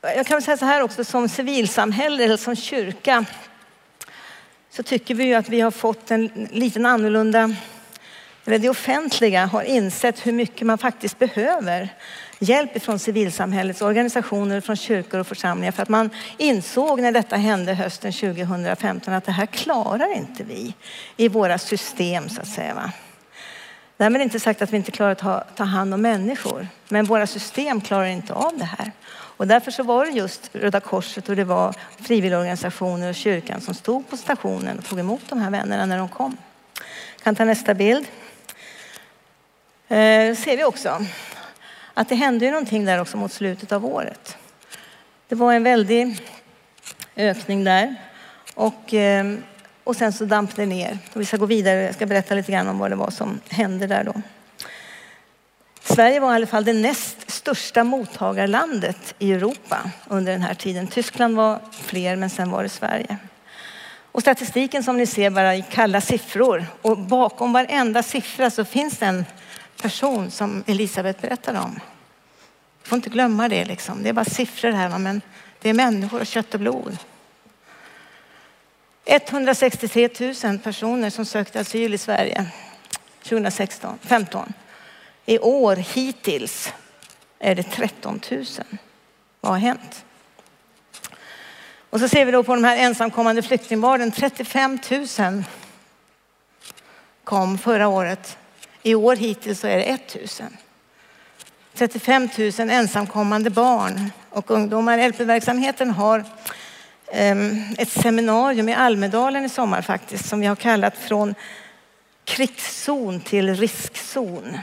[0.00, 3.24] jag kan säga så här också, som civilsamhälle eller som kyrka
[4.70, 7.54] så tycker vi ju att vi har fått en liten annorlunda,
[8.44, 11.88] eller det offentliga har insett hur mycket man faktiskt behöver
[12.40, 17.74] hjälp från civilsamhällets organisationer, från kyrkor och församlingar för att man insåg när detta hände
[17.74, 20.74] hösten 2015 att det här klarar inte vi
[21.16, 22.74] i våra system så att säga.
[22.74, 22.92] Va?
[23.96, 27.26] Därmed inte sagt att vi inte klarar att ta, ta hand om människor, men våra
[27.26, 28.92] system klarar inte av det här.
[29.12, 33.74] Och därför så var det just Röda Korset och det var frivilligorganisationer och kyrkan som
[33.74, 36.36] stod på stationen och tog emot de här vännerna när de kom.
[37.16, 38.06] Jag kan ta nästa bild.
[39.88, 41.06] Eh, ser vi också
[41.94, 44.36] att det hände ju någonting där också mot slutet av året.
[45.28, 46.20] Det var en väldig
[47.16, 47.94] ökning där
[48.54, 49.42] och ehm,
[49.84, 50.98] och sen så damp det ner.
[51.12, 51.82] Och vi ska gå vidare.
[51.82, 54.14] Jag ska berätta lite grann om vad det var som hände där då.
[55.82, 60.86] Sverige var i alla fall det näst största mottagarlandet i Europa under den här tiden.
[60.86, 63.16] Tyskland var fler, men sen var det Sverige.
[64.12, 68.98] Och statistiken som ni ser bara i kalla siffror och bakom varenda siffra så finns
[68.98, 69.24] det en
[69.82, 71.80] person som Elisabeth berättade om.
[72.82, 74.02] får inte glömma det liksom.
[74.02, 75.20] Det är bara siffror här, men
[75.60, 76.98] det är människor och kött och blod.
[79.04, 80.08] 163
[80.44, 82.46] 000 personer som sökte asyl i Sverige
[83.22, 84.52] 2016, 15.
[85.26, 86.72] I år hittills
[87.38, 88.44] är det 13 000.
[89.40, 90.04] Vad har hänt?
[91.90, 94.12] Och så ser vi då på de här ensamkommande flyktingbarnen.
[94.12, 94.78] 35
[95.18, 95.44] 000
[97.24, 98.38] kom förra året.
[98.82, 100.48] I år hittills så är det 1 000.
[101.74, 105.08] 35 000 ensamkommande barn och ungdomar.
[105.08, 106.24] LP-verksamheten har
[107.12, 111.34] ehm, ett seminarium i Almedalen i sommar faktiskt som vi har kallat från
[112.24, 114.58] krigszon till riskzon.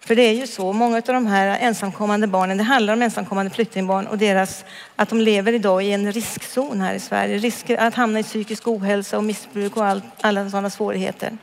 [0.00, 3.50] För det är ju så, många av de här ensamkommande barnen, det handlar om ensamkommande
[3.50, 4.64] flyktingbarn och deras,
[4.96, 7.38] att de lever idag i en riskzon här i Sverige.
[7.38, 11.38] Risker att hamna i psykisk ohälsa och missbruk och all, alla sådana svårigheter.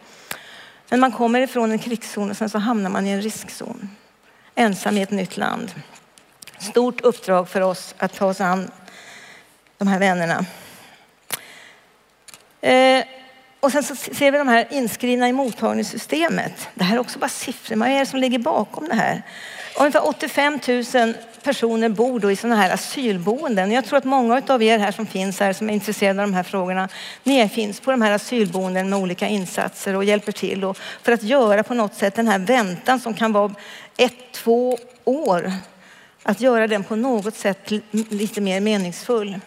[0.90, 3.90] Men man kommer ifrån en krigszon och sen så hamnar man i en riskzon.
[4.56, 5.72] Ensam i ett nytt land.
[6.60, 8.72] Stort uppdrag för oss att ta oss an
[9.78, 10.46] de här vännerna.
[12.62, 13.06] Eh,
[13.60, 16.68] och sen så ser vi de här inskrivna i mottagningssystemet.
[16.74, 17.76] Det här är också bara siffror.
[17.76, 19.22] Vad är det som ligger bakom det här?
[19.80, 21.14] Ungefär 85 000
[21.48, 23.72] personer bor då i sådana här asylboenden.
[23.72, 26.34] Jag tror att många av er här som finns här som är intresserade av de
[26.34, 26.90] här frågorna,
[27.24, 31.24] ni finns på de här asylboenden med olika insatser och hjälper till och för att
[31.24, 33.54] göra på något sätt den här väntan som kan vara
[33.98, 35.52] ett, två år,
[36.24, 39.40] att göra den på något sätt lite mer meningsfull.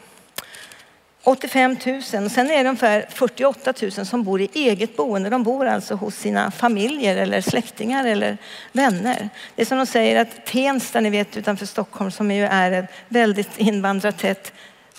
[1.25, 5.31] 85 000 sen är det ungefär 48 000 som bor i eget boende.
[5.31, 8.39] De bor alltså hos sina familjer eller släktingar eller
[8.73, 9.29] vänner.
[9.55, 12.91] Det är som de säger att Tensta, ni vet utanför Stockholm som ju är ett
[13.09, 14.53] väldigt invandrartätt,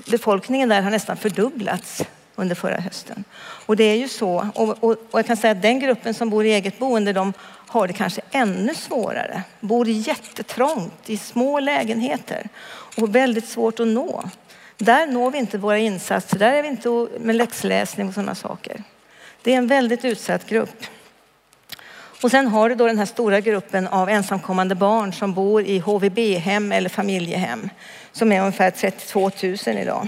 [0.08, 2.04] befolkningen där har nästan fördubblats
[2.36, 3.24] under förra hösten.
[3.66, 6.30] Och det är ju så, och, och, och jag kan säga att den gruppen som
[6.30, 7.34] bor i eget boende, de
[7.68, 9.44] har det kanske ännu svårare.
[9.60, 12.50] Bor jättetrångt i små lägenheter
[12.98, 14.24] och väldigt svårt att nå.
[14.82, 18.84] Där når vi inte våra insatser, där är vi inte med läxläsning och sådana saker.
[19.42, 20.86] Det är en väldigt utsatt grupp.
[22.24, 25.80] Och sen har du då den här stora gruppen av ensamkommande barn som bor i
[25.80, 27.70] HVB-hem eller familjehem
[28.12, 30.08] som är ungefär 32 000 idag.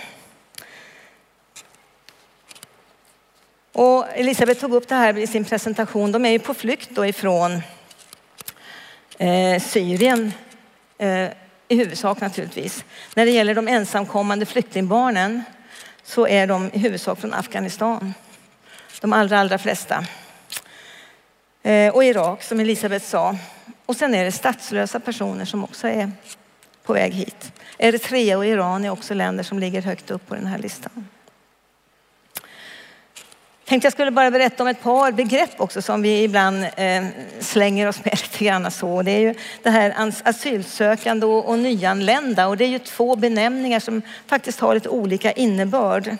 [3.72, 6.12] Och Elisabeth tog upp det här i sin presentation.
[6.12, 7.62] De är ju på flykt då ifrån
[9.18, 10.34] eh, Syrien
[10.98, 11.30] eh,
[11.68, 12.86] i huvudsak naturligtvis.
[13.16, 15.44] När det gäller de ensamkommande flyktingbarnen
[16.04, 18.14] så är de i huvudsak från Afghanistan.
[19.02, 20.06] De allra, allra flesta.
[21.64, 23.38] Eh, och Irak som Elisabeth sa.
[23.86, 26.12] Och sen är det statslösa personer som också är
[26.84, 27.52] på väg hit.
[27.78, 31.08] Eritrea och Iran är också länder som ligger högt upp på den här listan.
[33.74, 37.06] Tänkte jag skulle bara berätta om ett par begrepp också som vi ibland eh,
[37.40, 39.02] slänger oss med lite grann så.
[39.02, 43.80] Det är ju det här asylsökande och, och nyanlända och det är ju två benämningar
[43.80, 46.18] som faktiskt har lite olika innebörd.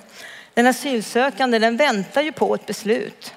[0.54, 3.34] Den asylsökande den väntar ju på ett beslut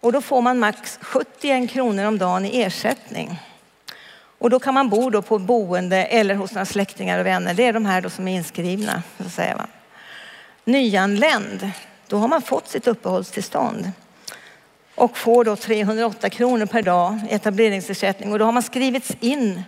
[0.00, 3.40] och då får man max 71 kronor om dagen i ersättning.
[4.38, 7.54] Och då kan man bo då på boende eller hos några släktingar och vänner.
[7.54, 9.02] Det är de här då som är inskrivna.
[9.16, 9.66] Så att säga, va?
[10.64, 11.70] Nyanländ,
[12.06, 13.90] då har man fått sitt uppehållstillstånd
[14.94, 18.32] och får då 308 kronor per dag i etableringsersättning.
[18.32, 19.62] Och då har man skrivits in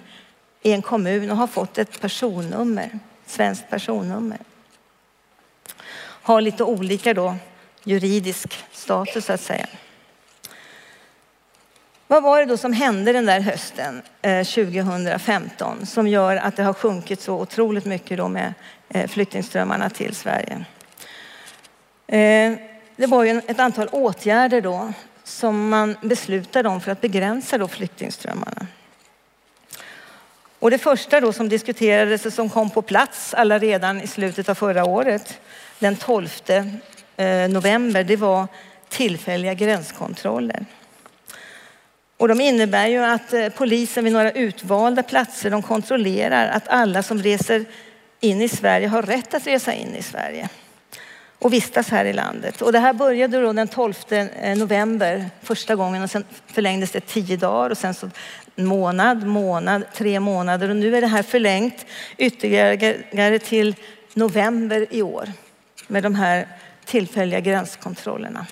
[0.63, 4.39] i en kommun och har fått ett personnummer, svenskt personnummer.
[5.99, 7.37] Har lite olika då
[7.85, 9.67] juridisk status så att säga.
[12.09, 16.63] Vad var det då som hände den där hösten eh, 2015 som gör att det
[16.63, 18.55] har sjunkit så otroligt mycket då med
[18.89, 20.65] eh, flyktingströmmarna till Sverige?
[22.07, 22.53] Eh,
[22.97, 24.93] det var ju ett antal åtgärder då
[25.25, 28.67] som man beslutade om för att begränsa då flyktingströmmarna.
[30.59, 34.49] Och det första då som diskuterades och som kom på plats alla redan i slutet
[34.49, 35.41] av förra året,
[35.79, 36.29] den 12
[37.17, 38.47] eh, november, det var
[38.89, 40.67] tillfälliga gränskontroller.
[42.17, 47.03] Och de innebär ju att eh, polisen vid några utvalda platser de kontrollerar att alla
[47.03, 47.65] som reser
[48.21, 50.49] in i Sverige har rätt att resa in i Sverige
[51.39, 52.63] och vistas här i landet.
[52.63, 57.01] Och det här började då den 12 eh, november första gången och sen förlängdes det
[57.01, 58.11] tio dagar och sen så
[58.55, 63.75] månad, månad, tre månader och nu är det här förlängt ytterligare till
[64.15, 65.33] november i år
[65.87, 66.49] med de här
[66.85, 68.47] tillfälliga gränskontrollerna.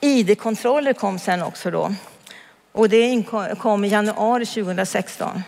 [0.00, 1.94] ID-kontroller kom sen också då.
[2.72, 3.24] Och det
[3.58, 5.42] kom i januari 2016.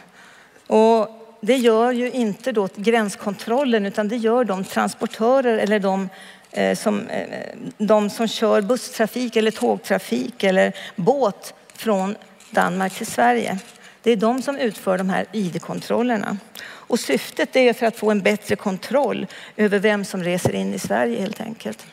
[0.66, 6.08] Och det gör ju inte då gränskontrollen utan det gör de transportörer eller de
[6.50, 12.16] eh, som, eh, de som kör busstrafik eller tågtrafik eller båt från
[12.50, 13.58] Danmark till Sverige.
[14.02, 16.38] Det är de som utför de här ID-kontrollerna.
[16.64, 19.26] Och syftet är för att få en bättre kontroll
[19.56, 21.86] över vem som reser in i Sverige helt enkelt.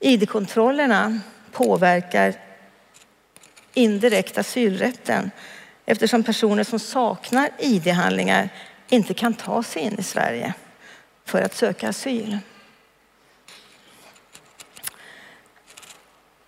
[0.00, 1.20] ID-kontrollerna
[1.52, 2.34] påverkar
[3.74, 5.30] indirekt asylrätten
[5.86, 8.48] eftersom personer som saknar ID-handlingar
[8.88, 10.54] inte kan ta sig in i Sverige
[11.24, 12.38] för att söka asyl.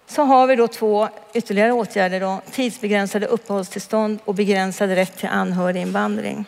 [0.07, 2.21] Så har vi då två ytterligare åtgärder.
[2.21, 2.41] Då.
[2.51, 6.45] Tidsbegränsade uppehållstillstånd och begränsad rätt till anhöriginvandring.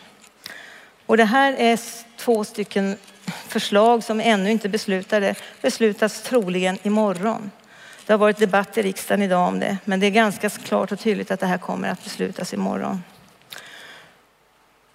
[1.06, 1.80] Och det här är
[2.16, 2.96] två stycken
[3.48, 7.50] förslag som ännu inte beslutade, beslutas troligen imorgon.
[8.10, 11.00] Det har varit debatt i riksdagen idag om det, men det är ganska klart och
[11.00, 13.02] tydligt att det här kommer att beslutas imorgon.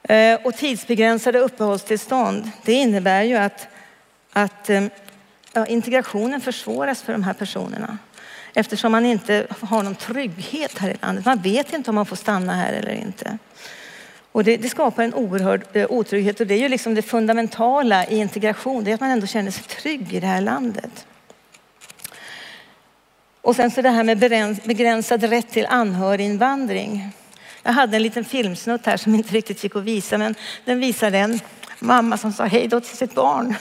[0.03, 3.67] Eh, och tidsbegränsade uppehållstillstånd, det innebär ju att,
[4.33, 4.83] att eh,
[5.53, 7.97] ja, integrationen försvåras för de här personerna
[8.53, 11.25] eftersom man inte har någon trygghet här i landet.
[11.25, 13.37] Man vet inte om man får stanna här eller inte.
[14.31, 18.05] Och det, det, skapar en oerhörd eh, otrygghet och det är ju liksom det fundamentala
[18.05, 21.05] i integration, det är att man ändå känner sig trygg i det här landet.
[23.45, 24.17] Och sen så det här med
[24.63, 27.09] begränsad rätt till anhöriginvandring.
[27.63, 30.35] Jag hade en liten filmsnutt här som inte riktigt gick att visa, men
[30.65, 31.39] den visade en
[31.79, 33.55] mamma som sa hej då till sitt barn.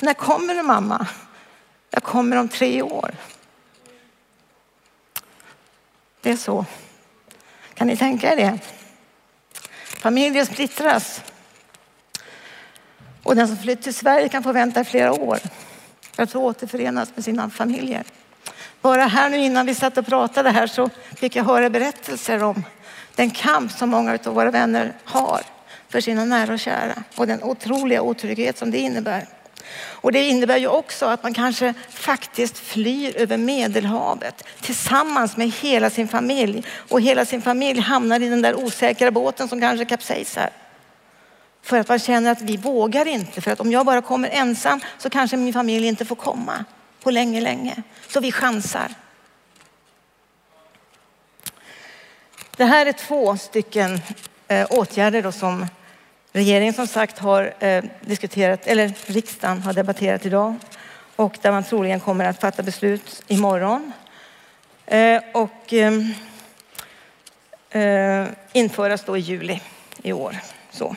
[0.00, 1.06] När kommer du mamma?
[1.90, 3.14] Jag kommer om tre år.
[6.20, 6.64] Det är så.
[7.74, 8.58] Kan ni tänka er det?
[9.84, 11.22] Familjer splittras.
[13.22, 15.38] Och den som flytt till Sverige kan få vänta i flera år
[16.12, 18.04] för att återförenas med sina familjer.
[18.80, 22.64] Bara här nu innan vi satt och pratade här så fick jag höra berättelser om
[23.14, 25.40] den kamp som många av våra vänner har
[25.88, 29.26] för sina nära och kära och den otroliga otrygghet som det innebär.
[29.80, 35.90] Och det innebär ju också att man kanske faktiskt flyr över Medelhavet tillsammans med hela
[35.90, 40.50] sin familj och hela sin familj hamnar i den där osäkra båten som kanske kapsejsar.
[41.62, 44.80] För att man känner att vi vågar inte, för att om jag bara kommer ensam
[44.98, 46.64] så kanske min familj inte får komma
[47.02, 47.82] på länge, länge.
[48.08, 48.94] Så vi chansar.
[52.56, 54.00] Det här är två stycken
[54.48, 55.66] eh, åtgärder då som
[56.32, 60.54] regeringen som sagt har eh, diskuterat, eller riksdagen har debatterat idag
[61.16, 63.92] och där man troligen kommer att fatta beslut imorgon.
[64.86, 66.14] Eh, och ehm,
[67.70, 69.60] eh, införas då i juli
[70.02, 70.36] i år.
[70.70, 70.96] Så.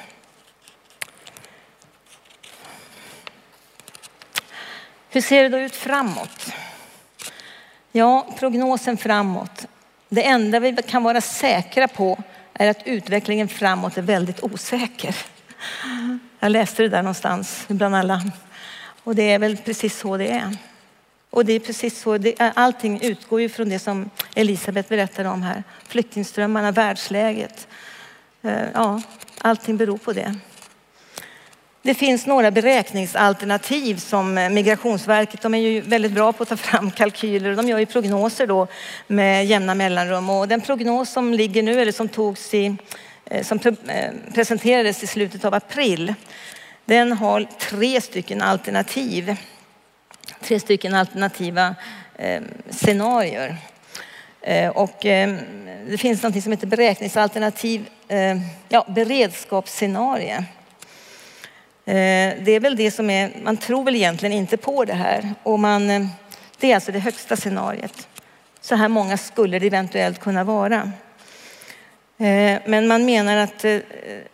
[5.13, 6.53] Hur ser det då ut framåt?
[7.91, 9.65] Ja, prognosen framåt.
[10.09, 15.15] Det enda vi kan vara säkra på är att utvecklingen framåt är väldigt osäker.
[16.39, 18.21] Jag läste det där någonstans bland alla
[19.03, 20.57] och det är väl precis så det är.
[21.29, 25.43] Och det är precis så, det, allting utgår ju från det som Elisabeth berättade om
[25.43, 25.63] här.
[25.87, 27.67] Flyktingströmmarna, världsläget.
[28.41, 29.01] Eh, ja,
[29.41, 30.35] allting beror på det.
[31.85, 36.57] Det finns några beräkningsalternativ som eh, Migrationsverket, de är ju väldigt bra på att ta
[36.57, 38.67] fram kalkyler och de gör ju prognoser då
[39.07, 40.29] med jämna mellanrum.
[40.29, 42.75] Och den prognos som ligger nu, eller som togs i,
[43.25, 46.13] eh, som eh, presenterades i slutet av april,
[46.85, 49.35] den har tre stycken alternativ.
[50.41, 51.75] Tre stycken alternativa
[52.69, 53.57] scenarier.
[54.73, 54.97] Och
[55.87, 57.89] det finns något som heter beräkningsalternativ,
[58.69, 60.43] ja, beredskapsscenario.
[61.85, 65.33] Eh, det är väl det som är, man tror väl egentligen inte på det här.
[65.43, 66.05] Och man, eh,
[66.57, 68.07] det är alltså det högsta scenariet.
[68.61, 70.91] Så här många skulle det eventuellt kunna vara.
[72.17, 73.65] Eh, men man menar att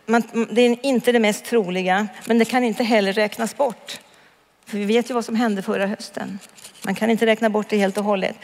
[0.05, 3.99] man, det är inte det mest troliga, men det kan inte heller räknas bort.
[4.65, 6.39] För vi vet ju vad som hände förra hösten.
[6.85, 8.35] Man kan inte räkna bort det helt och hållet.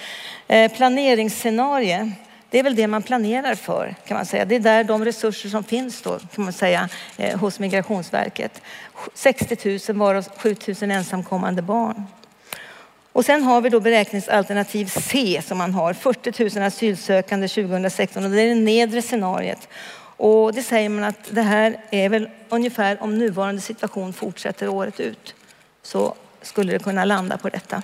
[0.76, 2.12] Planeringsscenario,
[2.50, 4.46] det är väl det man planerar för kan man säga.
[4.46, 8.62] Det är där de resurser som finns då kan man säga eh, hos Migrationsverket.
[9.14, 12.04] 60 000 varav 7 000 ensamkommande barn.
[13.12, 18.30] Och sen har vi då beräkningsalternativ C som man har, 40 000 asylsökande 2016 och
[18.30, 19.68] det är det nedre scenariet.
[20.18, 25.00] Och det säger man att det här är väl ungefär om nuvarande situation fortsätter året
[25.00, 25.36] ut
[25.82, 27.82] så skulle det kunna landa på detta.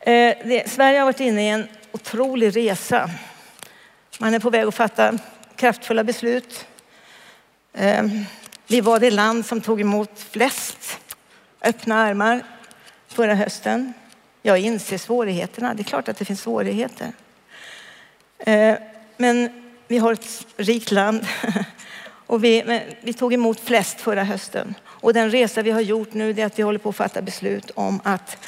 [0.00, 3.10] Eh, det, Sverige har varit inne i en otrolig resa.
[4.18, 5.18] Man är på väg att fatta
[5.56, 6.66] kraftfulla beslut.
[7.74, 8.24] Ehm,
[8.66, 10.98] vi var det land som tog emot flest
[11.62, 12.44] öppna armar
[13.08, 13.92] förra hösten.
[14.42, 15.74] Jag inser svårigheterna.
[15.74, 17.12] Det är klart att det finns svårigheter.
[18.38, 18.76] Ehm,
[19.16, 19.50] men
[19.88, 21.26] vi har ett rikt land
[22.26, 24.74] och vi, vi tog emot flest förra hösten.
[24.84, 27.70] Och den resa vi har gjort nu är att vi håller på att fatta beslut
[27.74, 28.38] om att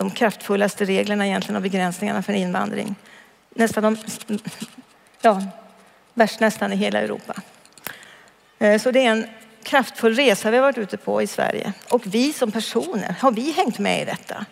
[0.00, 2.94] de kraftfullaste reglerna egentligen och begränsningarna för invandring.
[3.50, 3.96] Nästan de,
[5.20, 5.42] ja,
[6.14, 7.34] värst nästan i hela Europa.
[8.58, 9.26] Eh, så det är en
[9.62, 11.72] kraftfull resa vi har varit ute på i Sverige.
[11.90, 14.46] Och vi som personer, har vi hängt med i detta?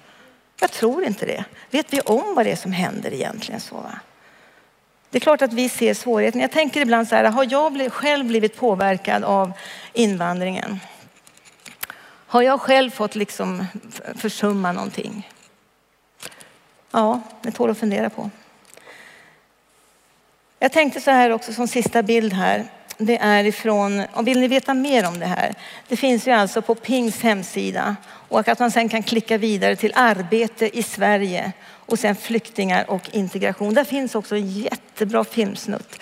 [0.60, 1.44] Jag tror inte det.
[1.70, 3.60] Vet vi om vad det är som händer egentligen?
[3.60, 4.00] så va?
[5.10, 6.40] Det är klart att vi ser svårigheten.
[6.40, 9.52] Jag tänker ibland så här, har jag själv blivit påverkad av
[9.92, 10.80] invandringen?
[12.26, 13.66] Har jag själv fått liksom
[14.16, 15.28] försumma någonting?
[16.90, 18.30] Ja, det tål att fundera på.
[20.58, 22.64] Jag tänkte så här också som sista bild här.
[22.98, 25.54] Det är ifrån, och vill ni veta mer om det här?
[25.88, 29.92] Det finns ju alltså på Pings hemsida och att man sen kan klicka vidare till
[29.94, 33.74] arbete i Sverige och sen flyktingar och integration.
[33.74, 35.98] Där finns också en jättebra filmsnutt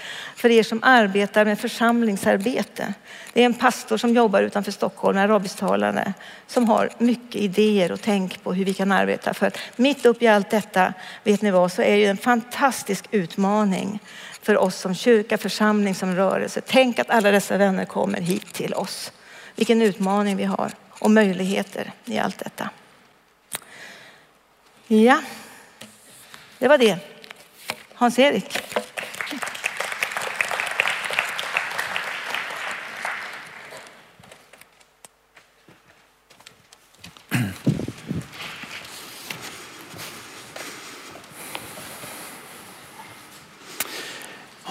[0.47, 2.95] för er som arbetar med församlingsarbete.
[3.33, 6.13] Det är en pastor som jobbar utanför Stockholm, arabisktalande,
[6.47, 9.35] som har mycket idéer och tänk på hur vi kan arbeta.
[9.35, 13.99] För mitt upp i allt detta, vet ni vad, så är det en fantastisk utmaning
[14.43, 16.61] för oss som kyrka, församling, som rörelse.
[16.67, 19.13] Tänk att alla dessa vänner kommer hit till oss.
[19.57, 22.71] Vilken utmaning vi har och möjligheter i allt detta.
[24.87, 25.21] Ja.
[26.59, 26.99] Det var det.
[27.95, 28.59] Hans-Erik.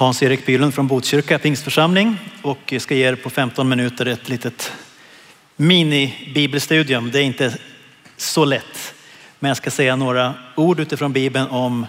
[0.06, 4.72] Hans-Erik Bylund från Botkyrka pingstförsamling och ska ge er på 15 minuter ett litet
[5.56, 7.12] mini-bibelstudium.
[7.12, 7.58] Det är inte
[8.18, 8.94] så lätt.
[9.40, 11.86] Men jag ska säga några ord utifrån Bibeln om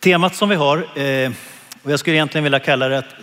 [0.00, 0.78] temat som vi har.
[0.78, 1.32] Eh,
[1.82, 3.14] och jag skulle egentligen vilja kalla det ett,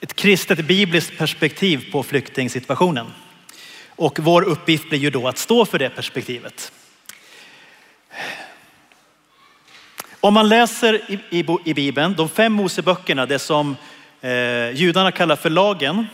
[0.00, 3.06] ett kristet bibliskt perspektiv på flyktingsituationen.
[3.88, 6.72] Och vår uppgift blir ju då att stå för det perspektivet.
[10.24, 13.76] Om man läser i, i, i Bibeln, de fem Moseböckerna, det som
[14.20, 16.06] eh, judarna kallar för lagen.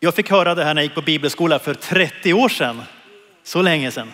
[0.00, 2.82] Jag fick höra det här när jag gick på bibelskola för 30 år sedan.
[3.44, 4.12] Så länge sedan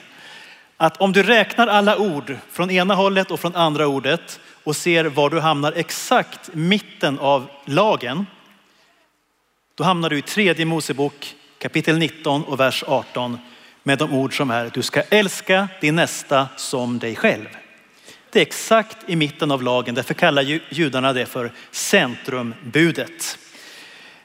[0.77, 5.05] att om du räknar alla ord från ena hållet och från andra ordet och ser
[5.05, 8.27] var du hamnar exakt mitten av lagen,
[9.75, 13.39] då hamnar du i tredje Mosebok kapitel 19 och vers 18
[13.83, 17.49] med de ord som är du ska älska din nästa som dig själv.
[18.35, 23.39] Det är exakt i mitten av lagen, därför kallar judarna det för centrumbudet.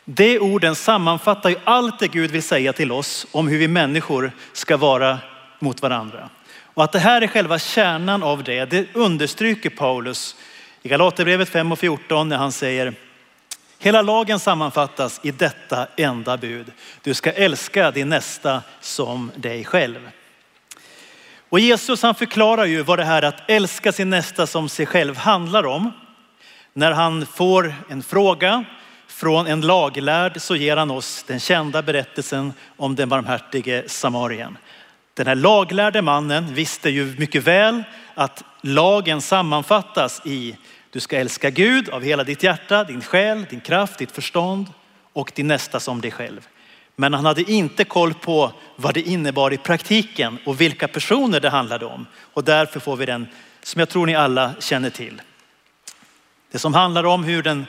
[0.05, 4.31] De orden sammanfattar ju allt det Gud vill säga till oss om hur vi människor
[4.53, 5.19] ska vara
[5.59, 6.29] mot varandra.
[6.61, 10.35] Och att det här är själva kärnan av det, det understryker Paulus
[10.81, 12.93] i Galaterbrevet 5 och 14 när han säger
[13.79, 16.71] Hela lagen sammanfattas i detta enda bud.
[17.03, 20.09] Du ska älska din nästa som dig själv.
[21.49, 25.17] Och Jesus han förklarar ju vad det här att älska sin nästa som sig själv
[25.17, 25.91] handlar om.
[26.73, 28.65] När han får en fråga
[29.07, 34.57] från en laglärd så ger han oss den kända berättelsen om den barmhärtige samarien.
[35.13, 37.83] Den här laglärde mannen visste ju mycket väl
[38.13, 40.57] att lagen sammanfattas i
[40.91, 44.67] du ska älska Gud av hela ditt hjärta, din själ, din kraft, ditt förstånd
[45.13, 46.47] och din nästa som dig själv.
[46.99, 51.49] Men han hade inte koll på vad det innebar i praktiken och vilka personer det
[51.49, 52.05] handlade om.
[52.33, 53.27] Och därför får vi den
[53.63, 55.21] som jag tror ni alla känner till.
[56.51, 57.65] Det som handlar om hur den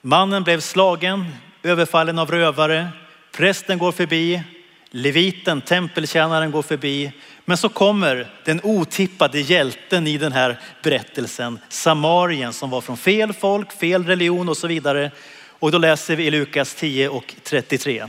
[0.00, 1.26] mannen blev slagen,
[1.62, 2.88] överfallen av rövare,
[3.32, 4.42] prästen går förbi,
[4.90, 7.12] leviten, tempeltjänaren går förbi.
[7.44, 13.32] Men så kommer den otippade hjälten i den här berättelsen, Samarien som var från fel
[13.32, 15.10] folk, fel religion och så vidare.
[15.48, 18.06] Och då läser vi i Lukas 10 och 33.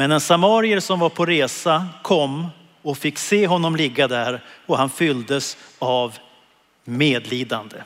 [0.00, 2.48] Men en samarier som var på resa kom
[2.82, 6.18] och fick se honom ligga där och han fylldes av
[6.84, 7.76] medlidande.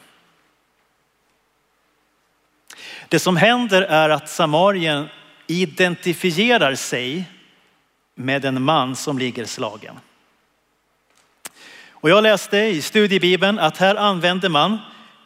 [3.08, 5.08] Det som händer är att samarien
[5.46, 7.24] identifierar sig
[8.14, 9.94] med en man som ligger slagen.
[11.90, 14.78] Och jag läste i studiebibeln att här använder man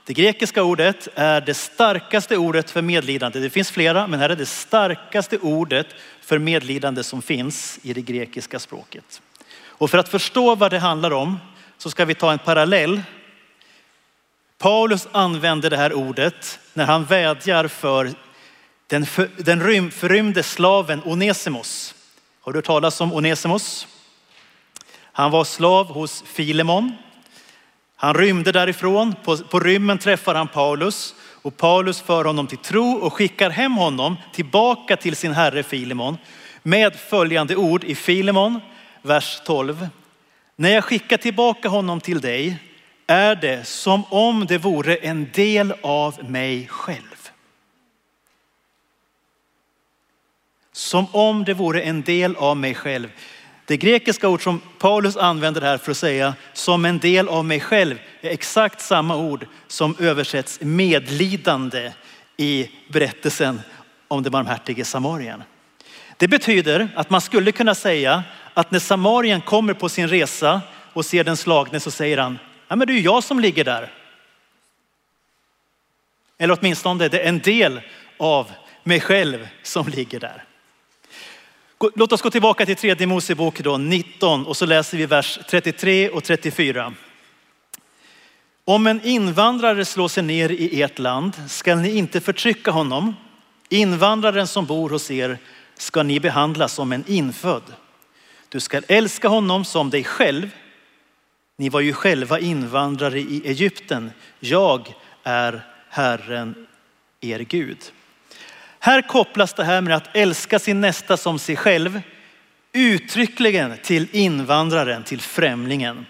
[0.08, 3.40] det grekiska ordet är det starkaste ordet för medlidande.
[3.40, 5.86] Det finns flera, men här är det starkaste ordet
[6.28, 9.22] för medlidande som finns i det grekiska språket.
[9.60, 11.38] Och för att förstå vad det handlar om
[11.78, 13.02] så ska vi ta en parallell.
[14.58, 18.10] Paulus använder det här ordet när han vädjar för
[18.86, 21.94] den, för, den förrymde slaven Onesimos.
[22.40, 23.86] Har du hört talas om Onesimos?
[25.02, 26.92] Han var slav hos Filemon.
[27.96, 29.14] Han rymde därifrån.
[29.24, 31.14] På, på rymmen träffar han Paulus
[31.48, 36.16] och Paulus för honom till tro och skickar hem honom tillbaka till sin herre Filemon
[36.62, 38.60] med följande ord i Filemon,
[39.02, 39.88] vers 12.
[40.56, 42.56] När jag skickar tillbaka honom till dig
[43.06, 47.30] är det som om det vore en del av mig själv.
[50.72, 53.08] Som om det vore en del av mig själv.
[53.68, 57.60] Det grekiska ord som Paulus använder här för att säga som en del av mig
[57.60, 61.92] själv är exakt samma ord som översätts medlidande
[62.36, 63.60] i berättelsen
[64.08, 65.42] om den barmhärtige samarien.
[66.16, 68.22] Det betyder att man skulle kunna säga
[68.54, 70.60] att när samarien kommer på sin resa
[70.92, 72.38] och ser den slagne så säger han,
[72.68, 73.92] ja men det är ju jag som ligger där.
[76.38, 77.80] Eller åtminstone det är en del
[78.16, 78.50] av
[78.84, 80.47] mig själv som ligger där.
[81.94, 86.08] Låt oss gå tillbaka till tredje Mosebok då, 19 och så läser vi vers 33
[86.08, 86.94] och 34.
[88.64, 93.16] Om en invandrare slår sig ner i ert land skall ni inte förtrycka honom.
[93.68, 95.38] Invandraren som bor hos er
[95.74, 97.62] ska ni behandla som en infödd.
[98.48, 100.50] Du ska älska honom som dig själv.
[101.56, 104.10] Ni var ju själva invandrare i Egypten.
[104.40, 106.66] Jag är Herren
[107.20, 107.92] er Gud.
[108.80, 112.00] Här kopplas det här med att älska sin nästa som sig själv
[112.72, 116.06] uttryckligen till invandraren, till främlingen.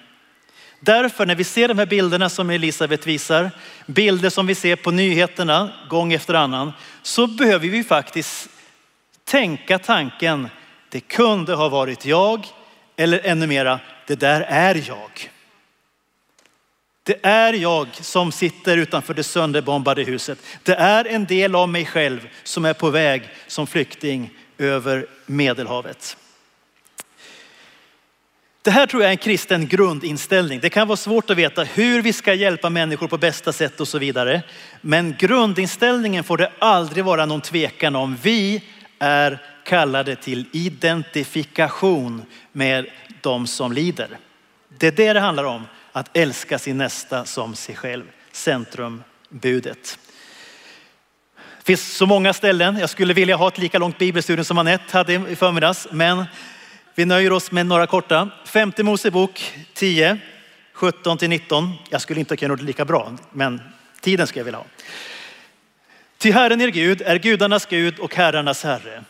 [0.81, 3.51] Därför när vi ser de här bilderna som Elisabeth visar,
[3.87, 8.49] bilder som vi ser på nyheterna gång efter annan, så behöver vi faktiskt
[9.25, 10.49] tänka tanken,
[10.89, 12.47] det kunde ha varit jag,
[12.97, 15.31] eller ännu mera, det där är jag.
[17.09, 20.39] Det är jag som sitter utanför det sönderbombade huset.
[20.63, 26.17] Det är en del av mig själv som är på väg som flykting över Medelhavet.
[28.63, 30.61] Det här tror jag är en kristen grundinställning.
[30.61, 33.89] Det kan vara svårt att veta hur vi ska hjälpa människor på bästa sätt och
[33.89, 34.43] så vidare.
[34.81, 38.17] Men grundinställningen får det aldrig vara någon tvekan om.
[38.23, 38.63] Vi
[38.99, 42.87] är kallade till identifikation med
[43.21, 44.09] de som lider.
[44.79, 45.65] Det är det det handlar om
[45.99, 48.05] att älska sin nästa som sig själv.
[48.33, 49.99] Centrumbudet.
[51.59, 52.79] Det finns så många ställen.
[52.79, 56.25] Jag skulle vilja ha ett lika långt bibelstudium som Anette hade i förmiddags, men
[56.95, 58.31] vi nöjer oss med några korta.
[58.45, 60.19] Femte Mosebok 10,
[60.73, 61.73] 17 till 19.
[61.91, 63.61] Jag skulle inte kunna det lika bra, men
[64.01, 64.67] tiden ska jag vilja ha.
[66.19, 69.05] Till Herren er Gud är gudarnas Gud och herrarnas Herre.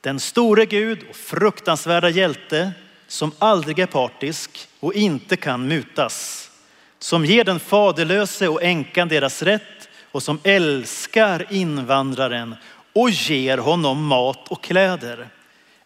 [0.00, 2.72] Den store Gud och fruktansvärda hjälte
[3.10, 6.50] som aldrig är partisk och inte kan mutas.
[6.98, 12.54] Som ger den faderlöse och änkan deras rätt och som älskar invandraren
[12.92, 15.28] och ger honom mat och kläder.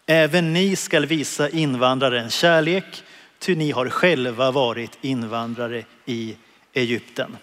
[0.06, 3.02] Även ni skall visa invandraren kärlek,
[3.38, 6.36] ty ni har själva varit invandrare i
[6.72, 7.36] Egypten.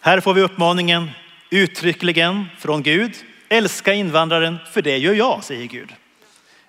[0.00, 1.10] Här får vi uppmaningen
[1.50, 3.14] uttryckligen från Gud.
[3.48, 5.94] Älska invandraren, för det gör jag, säger Gud.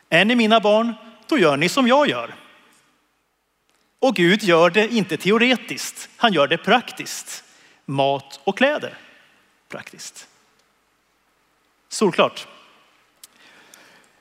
[0.10, 0.93] Är ni mina barn,
[1.28, 2.36] då gör ni som jag gör.
[3.99, 7.43] Och Gud gör det inte teoretiskt, han gör det praktiskt.
[7.86, 8.97] Mat och kläder,
[9.70, 10.28] praktiskt.
[11.89, 12.47] Solklart.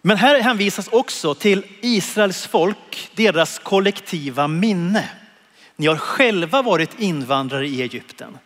[0.02, 5.10] Men här hänvisas också till Israels folk, deras kollektiva minne.
[5.76, 8.38] Ni har själva varit invandrare i Egypten.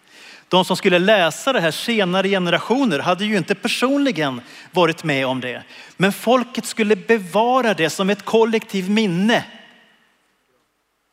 [0.49, 4.40] De som skulle läsa det här senare generationer hade ju inte personligen
[4.70, 5.62] varit med om det.
[5.96, 9.44] Men folket skulle bevara det som ett kollektivt minne.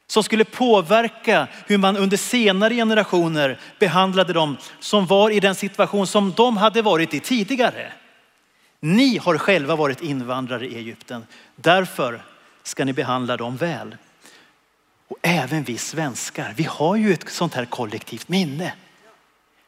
[0.07, 6.07] Som skulle påverka hur man under senare generationer behandlade dem som var i den situation
[6.07, 7.91] som de hade varit i tidigare.
[8.79, 11.25] Ni har själva varit invandrare i Egypten.
[11.55, 12.21] Därför
[12.63, 13.95] ska ni behandla dem väl.
[15.07, 18.73] Och även vi svenskar, vi har ju ett sånt här kollektivt minne.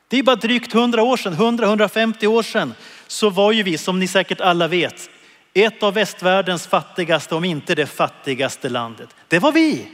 [0.07, 2.73] Det är bara drygt 100 år sedan, 100-150 år sedan,
[3.07, 5.09] så var ju vi, som ni säkert alla vet,
[5.53, 9.15] ett av västvärldens fattigaste, om inte det fattigaste landet.
[9.27, 9.91] Det var vi.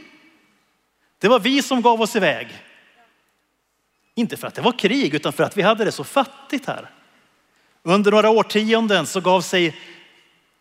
[1.20, 2.48] Det var vi som gav oss iväg.
[4.16, 6.90] Inte för att det var krig, utan för att vi hade det så fattigt här.
[7.84, 9.76] Under några årtionden så gav sig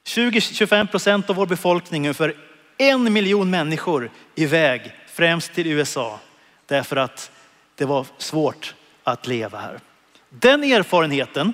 [0.06, 2.36] 20-25 procent av vår befolkning, för
[2.78, 6.20] en miljon människor, iväg, främst till USA.
[6.66, 7.30] Därför att
[7.74, 8.74] det var svårt
[9.04, 9.80] att leva här.
[10.28, 11.52] Den erfarenheten,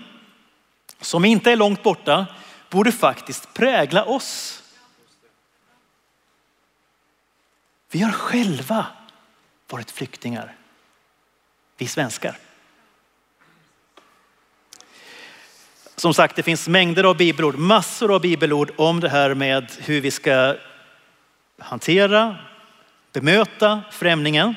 [1.00, 2.26] som inte är långt borta,
[2.70, 4.62] borde faktiskt prägla oss.
[7.90, 8.86] Vi har själva
[9.70, 10.56] varit flyktingar,
[11.76, 12.38] vi svenskar.
[15.96, 20.00] Som sagt, det finns mängder av bibelord, massor av bibelord om det här med hur
[20.00, 20.56] vi ska
[21.58, 22.36] hantera,
[23.12, 24.54] bemöta främlingen.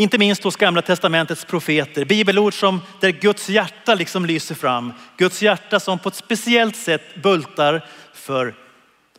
[0.00, 2.04] Inte minst hos gamla testamentets profeter.
[2.04, 4.92] Bibelord som där Guds hjärta liksom lyser fram.
[5.16, 8.54] Guds hjärta som på ett speciellt sätt bultar för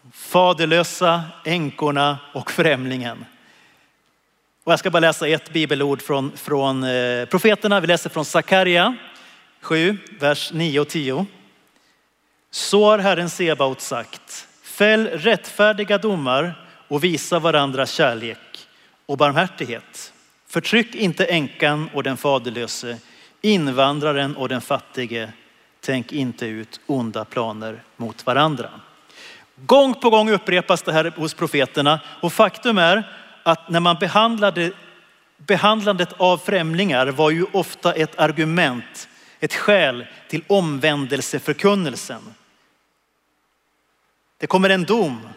[0.02, 3.26] de faderlösa, änkorna och främlingen.
[4.64, 7.80] Och jag ska bara läsa ett bibelord från, från eh, profeterna.
[7.80, 8.96] Vi läser från Sakarja
[9.62, 11.26] 7, vers 9 och 10.
[12.52, 14.48] Så har Herren Sebaot sagt.
[14.64, 18.68] Fäll rättfärdiga domar och visa varandra kärlek
[19.06, 20.14] och barmhärtighet.
[20.52, 22.98] Förtryck inte änkan och den faderlöse,
[23.42, 25.32] invandraren och den fattige.
[25.80, 28.70] Tänk inte ut onda planer mot varandra.
[29.56, 33.04] Gång på gång upprepas det här hos profeterna och faktum är
[33.44, 34.72] att när man behandlade
[35.38, 42.22] behandlandet av främlingar var ju ofta ett argument, ett skäl till omvändelseförkunnelsen.
[44.38, 45.30] Det kommer en dom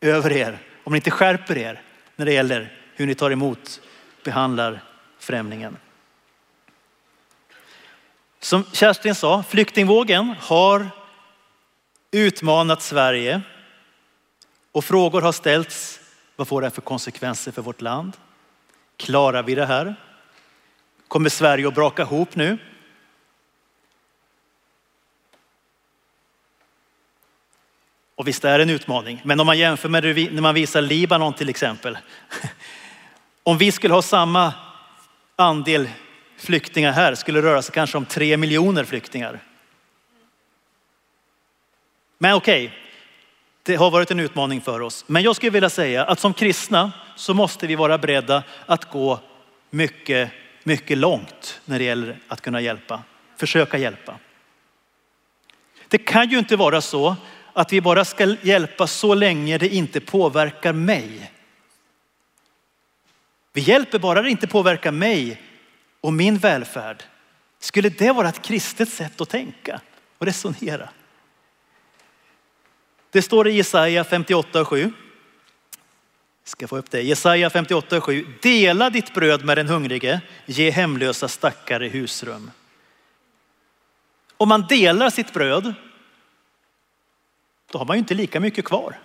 [0.00, 1.80] över er om ni inte skärper er
[2.16, 3.80] när det gäller hur ni tar emot,
[4.24, 4.82] behandlar
[5.18, 5.76] främlingen.
[8.40, 10.88] Som Kerstin sa, flyktingvågen har
[12.10, 13.40] utmanat Sverige
[14.72, 16.00] och frågor har ställts.
[16.36, 18.16] Vad får det för konsekvenser för vårt land?
[18.96, 19.94] Klarar vi det här?
[21.08, 22.58] Kommer Sverige att braka ihop nu?
[28.14, 31.32] Och visst är det en utmaning, men om man jämför med när man visar Libanon
[31.32, 31.98] till exempel.
[33.48, 34.52] Om vi skulle ha samma
[35.36, 35.88] andel
[36.36, 39.40] flyktingar här skulle det röra sig kanske om tre miljoner flyktingar.
[42.18, 42.78] Men okej, okay,
[43.62, 45.04] det har varit en utmaning för oss.
[45.06, 49.20] Men jag skulle vilja säga att som kristna så måste vi vara beredda att gå
[49.70, 50.30] mycket,
[50.62, 53.02] mycket långt när det gäller att kunna hjälpa,
[53.36, 54.18] försöka hjälpa.
[55.88, 57.16] Det kan ju inte vara så
[57.52, 61.32] att vi bara ska hjälpa så länge det inte påverkar mig.
[63.56, 65.42] Vi hjälper bara det inte påverkar mig
[66.00, 67.02] och min välfärd.
[67.58, 69.80] Skulle det vara ett kristet sätt att tänka
[70.18, 70.88] och resonera?
[73.10, 74.92] Det står i Jesaja 58 och 7.
[76.44, 77.02] Ska få upp det.
[77.02, 78.26] Jesaja 58 och 7.
[78.42, 82.50] Dela ditt bröd med den hungrige, ge hemlösa stackare husrum.
[84.36, 85.74] Om man delar sitt bröd
[87.70, 88.98] då har man ju inte lika mycket kvar.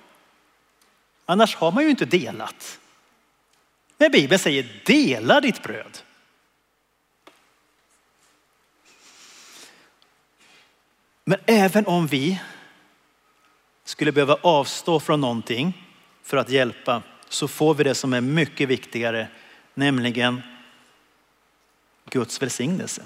[1.25, 2.79] Annars har man ju inte delat.
[4.01, 5.97] När Bibeln säger dela ditt bröd.
[11.23, 12.41] Men även om vi
[13.83, 15.87] skulle behöva avstå från någonting
[16.23, 19.27] för att hjälpa så får vi det som är mycket viktigare,
[19.73, 20.41] nämligen
[22.09, 23.03] Guds välsignelse.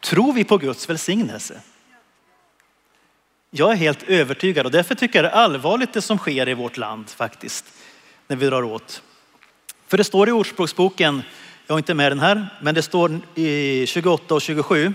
[0.00, 1.60] Tror vi på Guds välsignelse?
[3.50, 6.54] Jag är helt övertygad och därför tycker jag det är allvarligt det som sker i
[6.54, 7.74] vårt land faktiskt,
[8.26, 9.02] när vi drar åt.
[9.86, 11.22] För det står i Ordspråksboken,
[11.66, 14.94] jag har inte med den här, men det står i 28 och 27.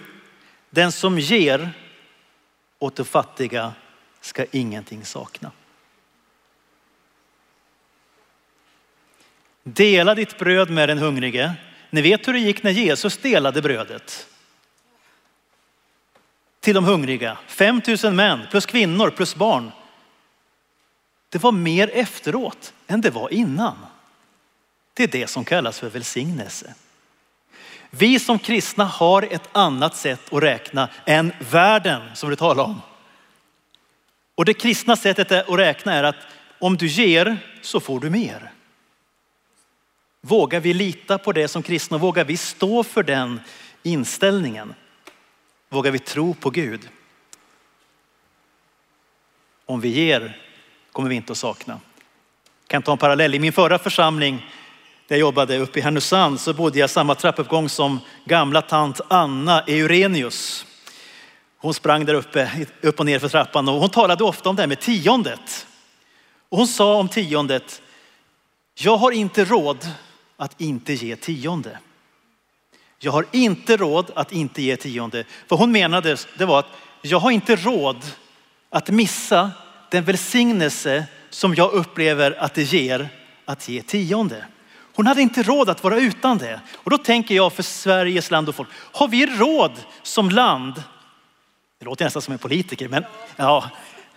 [0.70, 1.70] Den som ger
[2.80, 3.74] åt de fattiga
[4.22, 5.52] ska ingenting sakna.
[9.64, 11.54] Dela ditt bröd med den hungrige.
[11.90, 14.28] Ni vet hur det gick när Jesus delade brödet.
[16.60, 17.38] Till de hungriga.
[17.48, 19.72] 5 000 män plus kvinnor plus barn.
[21.30, 23.76] Det var mer efteråt än det var innan.
[24.94, 26.74] Det är det som kallas för välsignelse.
[27.90, 32.82] Vi som kristna har ett annat sätt att räkna än världen som du talar om.
[34.36, 36.16] Och det kristna sättet att räkna är att
[36.60, 38.52] om du ger så får du mer.
[40.22, 41.98] Vågar vi lita på det som kristna?
[41.98, 43.42] Vågar vi stå för den
[43.84, 44.74] inställningen?
[45.70, 46.90] Vågar vi tro på Gud?
[49.66, 50.42] Om vi ger
[50.92, 51.80] kommer vi inte att sakna.
[52.70, 53.36] Jag kan ta en parallell.
[53.36, 54.36] I min förra församling
[55.08, 59.62] där jag jobbade uppe i Härnösand så bodde jag samma trappuppgång som gamla tant Anna
[59.62, 60.66] Eurenius.
[61.58, 64.62] Hon sprang där uppe, upp och ner för trappan och hon talade ofta om det
[64.62, 65.68] här med tiondet.
[66.50, 67.82] Och hon sa om tiondet,
[68.74, 69.88] jag har inte råd
[70.38, 71.80] att inte ge tionde.
[73.00, 75.24] Jag har inte råd att inte ge tionde.
[75.48, 76.70] Vad hon menade det var att
[77.02, 78.06] jag har inte råd
[78.70, 79.52] att missa
[79.92, 83.10] den välsignelse som jag upplever att det ger
[83.46, 84.46] att ge tionde.
[84.96, 86.62] Hon hade inte råd att vara utan det.
[86.76, 89.72] Och då tänker jag för Sveriges land och folk, har vi råd
[90.04, 90.84] som land?
[91.80, 93.04] Det låter nästan som en politiker, men
[93.36, 93.70] ja,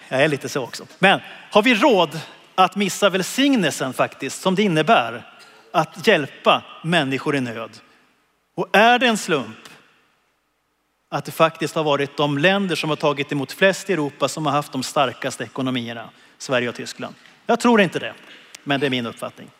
[0.09, 0.87] jag är lite så också.
[0.99, 2.21] Men har vi råd
[2.55, 5.27] att missa välsignelsen faktiskt som det innebär
[5.73, 7.71] att hjälpa människor i nöd?
[8.55, 9.57] Och är det en slump
[11.09, 14.47] att det faktiskt har varit de länder som har tagit emot flest i Europa som
[14.47, 16.09] har haft de starkaste ekonomierna,
[16.43, 17.15] Sverige och Tyskland?
[17.47, 18.15] Jag tror inte det,
[18.65, 19.51] men det är min uppfattning.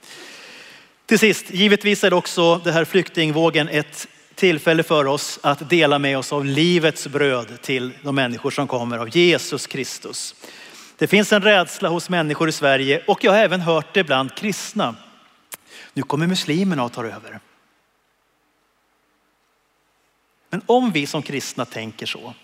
[1.07, 6.19] Till sist, givetvis är också det här flyktingvågen ett tillfälle för oss att dela med
[6.19, 10.35] oss av livets bröd till de människor som kommer av Jesus Kristus.
[10.99, 14.35] Det finns en rädsla hos människor i Sverige och jag har även hört det bland
[14.35, 14.95] kristna.
[15.93, 17.41] Nu kommer muslimerna och tar över.
[20.51, 22.35] Men om vi som kristna tänker så,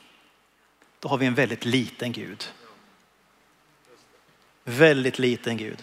[1.00, 2.44] då har vi en väldigt liten Gud.
[4.70, 5.78] Väldigt liten Gud.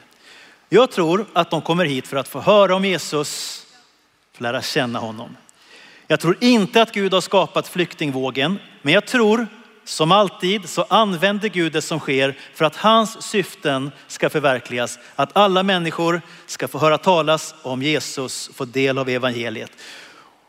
[0.70, 3.62] Jag tror att de kommer hit för att få höra om Jesus,
[4.34, 5.38] för lära känna honom.
[6.08, 9.48] Jag tror inte att Gud har skapat flyktingvågen, men jag tror
[9.86, 15.00] som alltid så använder Gud det som sker för att hans syften ska förverkligas.
[15.16, 19.72] Att alla människor ska få höra talas om Jesus, få del av evangeliet.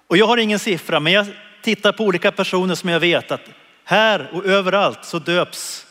[0.06, 1.26] Och jag har ingen siffra, men jag
[1.62, 3.48] tittar på olika personer som jag vet att
[3.84, 5.85] här och överallt så döps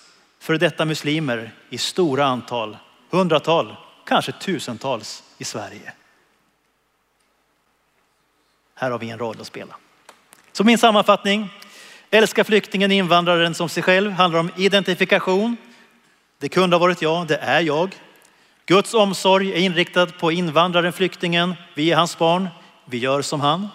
[0.45, 2.77] för detta muslimer i stora antal,
[3.09, 3.75] hundratal,
[4.05, 5.93] kanske tusentals i Sverige.
[8.75, 9.75] Här har vi en roll att spela.
[10.51, 11.49] Så min sammanfattning,
[12.09, 15.57] älska flyktingen, invandraren som sig själv, handlar om identifikation.
[16.39, 17.95] Det kunde ha varit jag, det är jag.
[18.65, 21.53] Guds omsorg är inriktad på invandraren, flyktingen.
[21.73, 22.47] Vi är hans barn,
[22.85, 23.67] vi gör som han.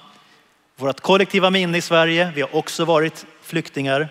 [0.77, 4.09] Vårt kollektiva minne i Sverige, vi har också varit flyktingar.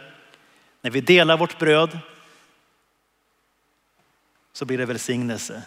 [0.82, 2.00] När vi delar vårt bröd
[4.54, 5.64] så blir det välsignelse.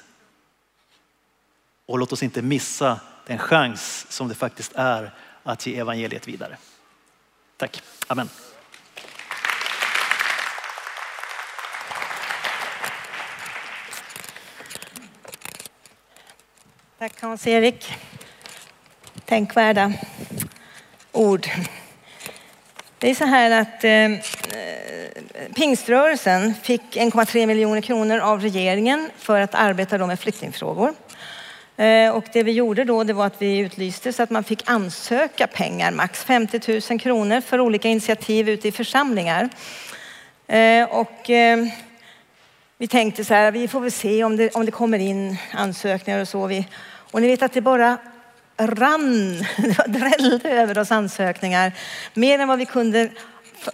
[1.87, 6.57] Och låt oss inte missa den chans som det faktiskt är att ge evangeliet vidare.
[7.57, 7.83] Tack.
[8.07, 8.29] Amen.
[16.99, 17.95] Tack Hans-Erik.
[19.25, 19.93] Tänkvärda
[21.13, 21.47] ord.
[23.03, 24.19] Det är så här att eh, eh
[25.55, 30.95] pingströrelsen fick 1,3 miljoner kronor av regeringen för att arbeta då med flyktingfrågor.
[31.77, 34.71] Eh, och det vi gjorde då det var att vi utlyste så att man fick
[34.71, 39.49] ansöka pengar, max 50 000 kronor för olika initiativ ute i församlingar.
[40.47, 41.67] Eh, och eh,
[42.79, 46.21] vi tänkte så här, vi får väl se om det, om det kommer in ansökningar
[46.21, 46.47] och så.
[46.47, 46.67] Vi,
[47.11, 47.99] och ni vet att det bara
[48.57, 51.73] rann, det drällde över oss ansökningar.
[52.15, 53.11] Mer än vad vi kunde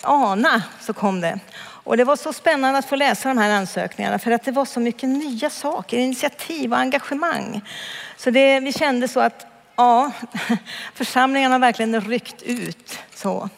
[0.02, 1.38] ana så kom det.
[1.60, 4.64] Och det var så spännande att få läsa de här ansökningarna för att det var
[4.64, 7.60] så mycket nya saker, initiativ och engagemang.
[8.16, 10.10] Så det, vi kände så att ja,
[10.94, 12.98] församlingarna har verkligen ryckt ut.
[13.14, 13.48] Så.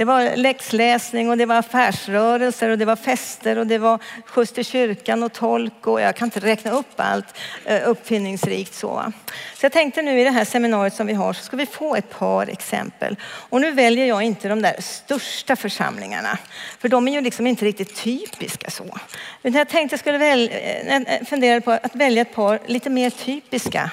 [0.00, 4.52] Det var läxläsning och det var affärsrörelser och det var fester och det var skjuts
[4.52, 9.12] till kyrkan och tolk och jag kan inte räkna upp allt eh, uppfinningsrikt så.
[9.54, 11.96] Så jag tänkte nu i det här seminariet som vi har så ska vi få
[11.96, 13.16] ett par exempel.
[13.22, 16.38] Och nu väljer jag inte de där största församlingarna
[16.78, 18.98] för de är ju liksom inte riktigt typiska så.
[19.42, 22.90] Utan jag tänkte jag skulle väl, eh, eh, fundera på att välja ett par lite
[22.90, 23.90] mer typiska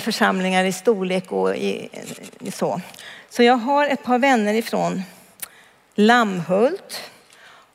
[0.00, 1.88] församlingar i storlek och i,
[2.40, 2.80] i så.
[3.30, 5.02] Så jag har ett par vänner ifrån
[5.94, 7.02] Lammhult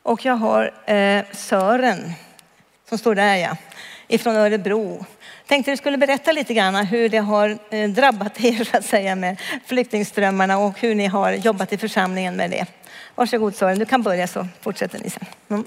[0.03, 2.13] och jag har eh, Sören
[2.89, 3.57] som står där ja,
[4.07, 5.05] ifrån Örebro.
[5.47, 9.15] Tänkte du skulle berätta lite grann hur det har eh, drabbat er så att säga
[9.15, 12.65] med flyktingströmmarna och hur ni har jobbat i församlingen med det.
[13.15, 15.26] Varsågod Sören, du kan börja så fortsätter ni sen.
[15.49, 15.63] Mm.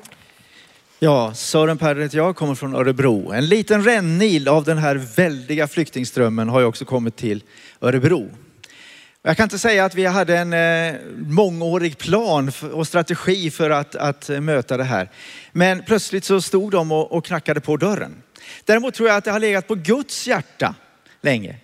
[0.98, 3.32] Ja, Sören Perrer heter jag, kommer från Örebro.
[3.32, 7.42] En liten rännil av den här väldiga flyktingströmmen har ju också kommit till
[7.80, 8.30] Örebro.
[9.24, 13.94] Jag kan inte säga att vi hade en eh, mångårig plan och strategi för att,
[13.94, 15.10] att eh, möta det här.
[15.52, 18.22] Men plötsligt så stod de och, och knackade på dörren.
[18.64, 20.74] Däremot tror jag att det har legat på Guds hjärta
[21.20, 21.56] länge.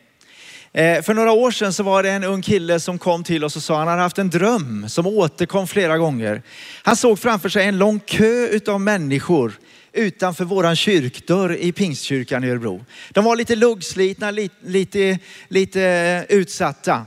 [0.73, 3.57] Eh, för några år sedan så var det en ung kille som kom till oss
[3.57, 6.43] och sa att han hade haft en dröm som återkom flera gånger.
[6.83, 9.59] Han såg framför sig en lång kö utav människor
[9.93, 12.85] utanför våran kyrkdörr i Pingstkyrkan i Örebro.
[13.11, 17.07] De var lite luggslitna, lite, lite, lite utsatta.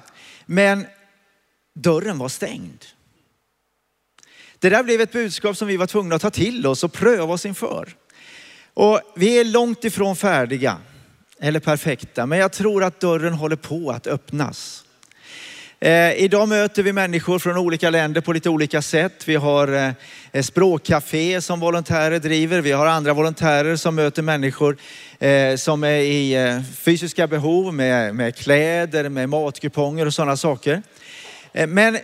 [0.52, 0.86] Men
[1.74, 2.86] dörren var stängd.
[4.60, 7.34] Det där blev ett budskap som vi var tvungna att ta till oss och pröva
[7.34, 7.96] oss inför.
[8.74, 10.78] Och vi är långt ifrån färdiga
[11.40, 14.86] eller perfekta, men jag tror att dörren håller på att öppnas.
[15.84, 19.28] Eh, idag möter vi människor från olika länder på lite olika sätt.
[19.28, 19.92] Vi har eh,
[20.32, 22.62] eh, språkcafé som volontärer driver.
[22.62, 24.78] Vi har andra volontärer som möter människor
[25.20, 30.82] eh, som är i eh, fysiska behov med, med kläder, med matkuponger och sådana saker.
[31.54, 31.98] Eh, men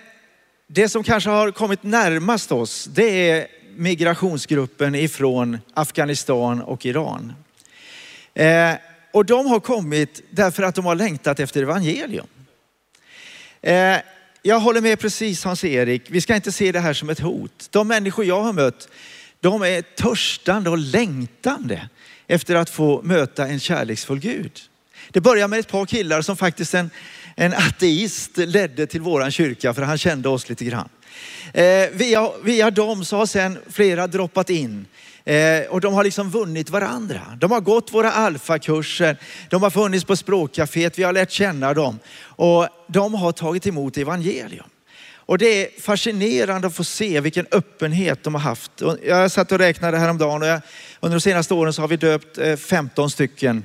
[0.67, 7.34] det som kanske har kommit närmast oss, det är migrationsgruppen ifrån Afghanistan och Iran.
[8.34, 8.73] Eh,
[9.11, 12.28] och de har kommit därför att de har längtat efter evangelium.
[13.62, 13.97] Eh,
[14.41, 16.01] jag håller med precis Hans-Erik.
[16.08, 17.68] Vi ska inte se det här som ett hot.
[17.70, 18.89] De människor jag har mött,
[19.39, 21.89] de är törstande och längtande
[22.28, 24.60] efter att få möta en kärleksfull Gud.
[25.12, 26.89] Det börjar med ett par killar som faktiskt en,
[27.36, 30.89] en ateist ledde till våran kyrka för han kände oss lite grann.
[31.53, 34.86] Eh, via, via dem så har sen flera droppat in
[35.28, 37.21] eh, och de har liksom vunnit varandra.
[37.38, 39.17] De har gått våra alfakurser,
[39.49, 43.97] de har funnits på språkcaféet, vi har lärt känna dem och de har tagit emot
[43.97, 44.65] evangelium.
[45.28, 48.71] Och det är fascinerande att få se vilken öppenhet de har haft.
[49.05, 50.61] Jag satt och räknade häromdagen och jag,
[50.99, 53.63] under de senaste åren så har vi döpt eh, 15 stycken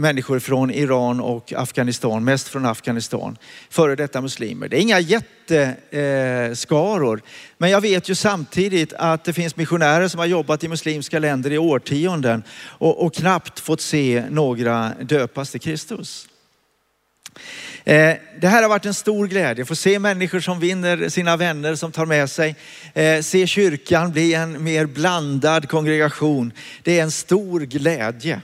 [0.00, 3.36] människor från Iran och Afghanistan, mest från Afghanistan,
[3.70, 4.68] före detta muslimer.
[4.68, 7.22] Det är inga jätteskaror,
[7.58, 11.52] men jag vet ju samtidigt att det finns missionärer som har jobbat i muslimska länder
[11.52, 16.28] i årtionden och, och knappt fått se några döpas till Kristus.
[17.84, 21.74] Eh, det här har varit en stor glädje, få se människor som vinner sina vänner,
[21.74, 22.56] som tar med sig.
[22.94, 26.52] Eh, se kyrkan bli en mer blandad kongregation.
[26.82, 28.40] Det är en stor glädje.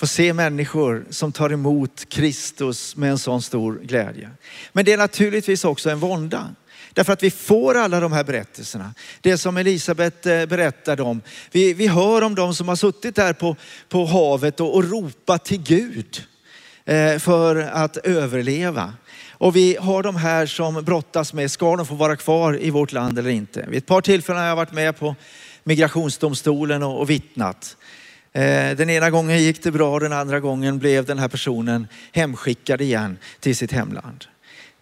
[0.00, 4.30] Få se människor som tar emot Kristus med en sån stor glädje.
[4.72, 6.54] Men det är naturligtvis också en vånda.
[6.92, 8.94] Därför att vi får alla de här berättelserna.
[9.20, 11.20] Det som Elisabet eh, berättade om.
[11.52, 13.56] Vi, vi hör om de som har suttit där på,
[13.88, 16.22] på havet och, och ropat till Gud
[16.84, 18.94] eh, för att överleva.
[19.30, 22.92] Och vi har de här som brottas med, ska de få vara kvar i vårt
[22.92, 23.66] land eller inte?
[23.68, 25.16] Vid ett par tillfällen har jag varit med på
[25.64, 27.76] migrationsdomstolen och, och vittnat.
[28.32, 32.80] Eh, den ena gången gick det bra, den andra gången blev den här personen hemskickad
[32.80, 34.24] igen till sitt hemland.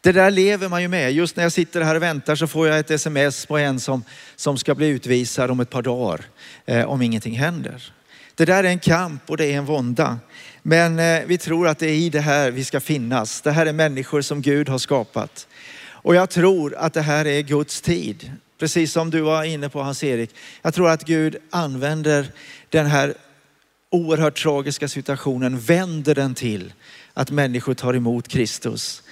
[0.00, 1.12] Det där lever man ju med.
[1.12, 4.04] Just när jag sitter här och väntar så får jag ett sms på en som,
[4.36, 6.24] som ska bli utvisad om ett par dagar
[6.66, 7.92] eh, om ingenting händer.
[8.34, 10.18] Det där är en kamp och det är en vånda.
[10.62, 13.40] Men eh, vi tror att det är i det här vi ska finnas.
[13.40, 15.46] Det här är människor som Gud har skapat.
[15.80, 18.32] Och jag tror att det här är Guds tid.
[18.58, 20.30] Precis som du var inne på Hans-Erik.
[20.62, 22.26] Jag tror att Gud använder
[22.68, 23.14] den här
[23.90, 26.72] oerhört tragiska situationen vänder den till
[27.14, 29.02] att människor tar emot Kristus.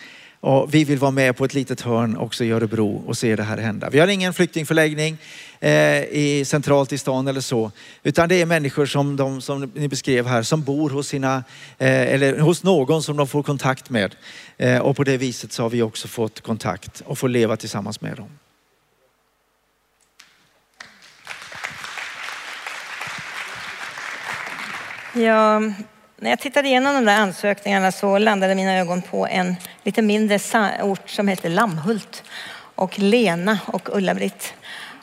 [0.41, 3.43] Och vi vill vara med på ett litet hörn också i Örebro och se det
[3.43, 3.91] här hända.
[3.91, 5.17] Vi har ingen flyktingförläggning
[5.61, 7.71] eh, i, centralt i stan eller så,
[8.03, 11.45] utan det är människor som, de, som ni beskrev här, som bor hos, sina,
[11.79, 14.15] eh, eller hos någon som de får kontakt med.
[14.57, 18.01] Eh, och på det viset så har vi också fått kontakt och får leva tillsammans
[18.01, 18.29] med dem.
[25.19, 25.61] Ja,
[26.17, 30.39] när jag tittade igenom de där ansökningarna så landade mina ögon på en lite mindre
[30.83, 32.23] ort som heter Lammhult
[32.75, 34.55] och Lena och Ulla-Britt.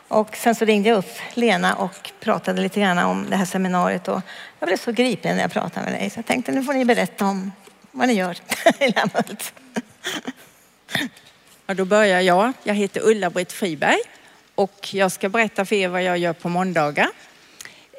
[0.08, 4.08] Och sen så ringde jag upp Lena och pratade lite grann om det här seminariet
[4.08, 4.20] och
[4.58, 6.84] jag blev så gripen när jag pratade med dig så jag tänkte nu får ni
[6.84, 7.52] berätta om
[7.90, 8.36] vad ni gör
[8.80, 9.52] i Lammhult.
[11.66, 12.52] Ja, då börjar jag.
[12.62, 13.98] Jag heter Ulla-Britt Friberg
[14.54, 17.08] och jag ska berätta för er vad jag gör på måndagar.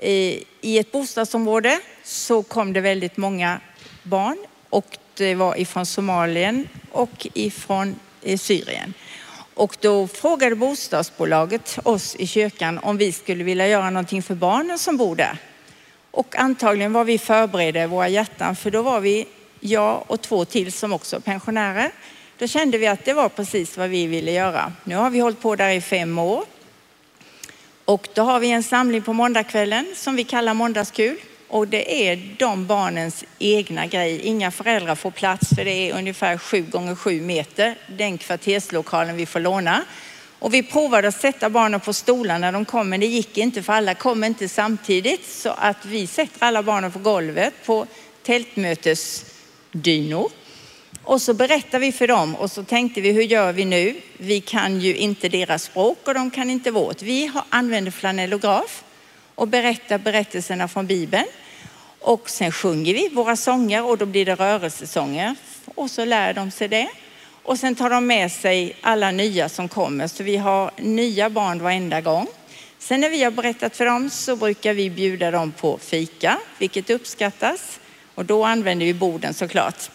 [0.01, 3.59] I ett bostadsområde så kom det väldigt många
[4.03, 4.37] barn
[4.69, 8.93] och det var ifrån Somalien och ifrån eh, Syrien.
[9.53, 14.79] Och då frågade bostadsbolaget oss i kyrkan om vi skulle vilja göra någonting för barnen
[14.79, 15.37] som bor där.
[16.11, 19.27] Och antagligen var vi förberedda i våra hjärtan för då var vi,
[19.59, 21.91] jag och två till som också pensionärer.
[22.37, 24.73] Då kände vi att det var precis vad vi ville göra.
[24.83, 26.45] Nu har vi hållit på där i fem år.
[27.86, 31.17] Och då har vi en samling på måndagskvällen som vi kallar måndagskul.
[31.47, 34.21] Och det är de barnens egna grej.
[34.21, 39.25] Inga föräldrar får plats för det är ungefär sju gånger sju meter, den kvarterslokalen vi
[39.25, 39.83] får låna.
[40.39, 43.63] Och vi provade att sätta barnen på stolar när de kom, men det gick inte
[43.63, 45.25] för alla kom inte samtidigt.
[45.25, 47.88] Så att vi sätter alla barnen på golvet på
[48.23, 50.29] tältmötesdynor.
[51.05, 54.01] Och så berättar vi för dem och så tänkte vi, hur gör vi nu?
[54.17, 57.01] Vi kan ju inte deras språk och de kan inte vårt.
[57.01, 58.83] Vi använder flanellograf
[59.35, 61.25] och berättar berättelserna från Bibeln.
[61.99, 65.35] Och sen sjunger vi våra sånger och då blir det rörelsesånger.
[65.75, 66.87] Och så lär de sig det.
[67.43, 70.07] Och sen tar de med sig alla nya som kommer.
[70.07, 72.27] Så vi har nya barn varenda gång.
[72.79, 76.89] Sen när vi har berättat för dem så brukar vi bjuda dem på fika, vilket
[76.89, 77.79] uppskattas.
[78.15, 79.89] Och då använder vi borden såklart.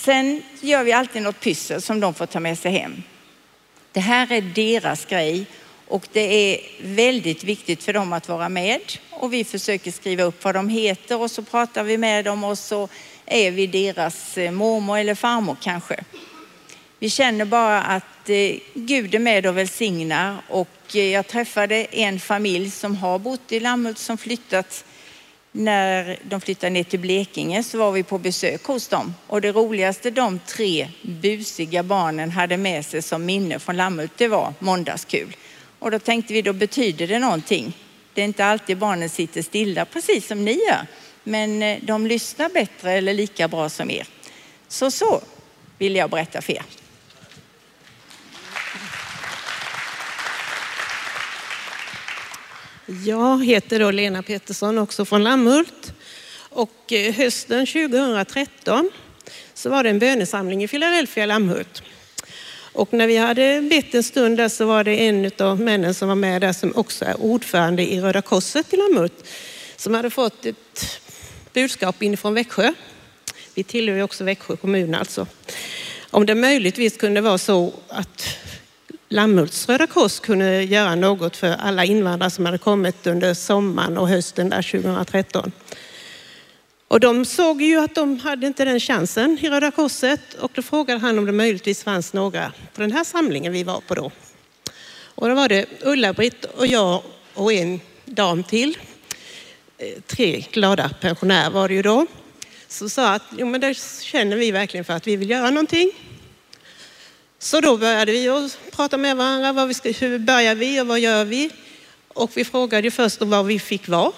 [0.00, 3.02] Sen gör vi alltid något pyssel som de får ta med sig hem.
[3.92, 5.46] Det här är deras grej
[5.86, 8.80] och det är väldigt viktigt för dem att vara med.
[9.10, 12.58] Och vi försöker skriva upp vad de heter och så pratar vi med dem och
[12.58, 12.88] så
[13.26, 16.04] är vi deras eh, mormor eller farmor kanske.
[16.98, 22.20] Vi känner bara att eh, Gud är med och välsignar och eh, jag träffade en
[22.20, 24.84] familj som har bott i Lammhult som flyttat
[25.52, 29.52] när de flyttade ner till Blekinge så var vi på besök hos dem och det
[29.52, 35.36] roligaste de tre busiga barnen hade med sig som minne från Lammhult det var måndagskul.
[35.78, 37.76] Och då tänkte vi då betyder det någonting.
[38.14, 40.86] Det är inte alltid barnen sitter stilla precis som ni gör
[41.24, 44.06] men eh, de lyssnar bättre eller lika bra som er.
[44.68, 45.20] Så så
[45.78, 46.62] vill jag berätta för er.
[53.06, 55.92] Jag heter då Lena Pettersson, också från Lammhult.
[56.38, 58.90] Och eh, hösten 2013
[59.54, 61.82] så var det en bönesamling i Philadelphia, Lammhult.
[62.72, 66.08] Och när vi hade bett en stund där så var det en av männen som
[66.08, 69.24] var med där som också är ordförande i Röda Korset i Lammhult
[69.76, 71.00] som hade fått ett
[71.52, 72.72] budskap inifrån Växjö.
[73.54, 75.26] Vi tillhör ju också Växjö kommun alltså.
[76.10, 78.36] Om det möjligtvis kunde vara så att
[79.12, 84.08] Lammhults Röda Kors kunde göra något för alla invandrare som hade kommit under sommaren och
[84.08, 85.52] hösten där 2013.
[86.88, 90.62] Och de såg ju att de hade inte den chansen i Röda Korset och då
[90.62, 94.10] frågade han om det möjligtvis fanns några på den här samlingen vi var på då.
[95.14, 97.02] Och då var det Ulla-Britt och jag
[97.34, 98.78] och en dam till.
[99.78, 102.06] Eh, tre glada pensionärer var det ju då.
[102.68, 105.90] Som sa att jo, men det känner vi verkligen för att vi vill göra någonting.
[107.42, 109.52] Så då började vi att prata med varandra.
[109.52, 111.50] Vad vi ska, hur börjar vi och vad gör vi?
[112.08, 114.12] Och vi frågade först var vi fick vara.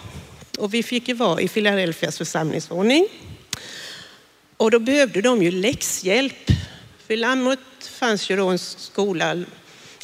[0.59, 3.09] Och vi fick ju vara i Philadelphias församlingsordning.
[4.57, 6.51] Och då behövde de ju läxhjälp.
[7.07, 9.45] För Lammut fanns ju då en skola,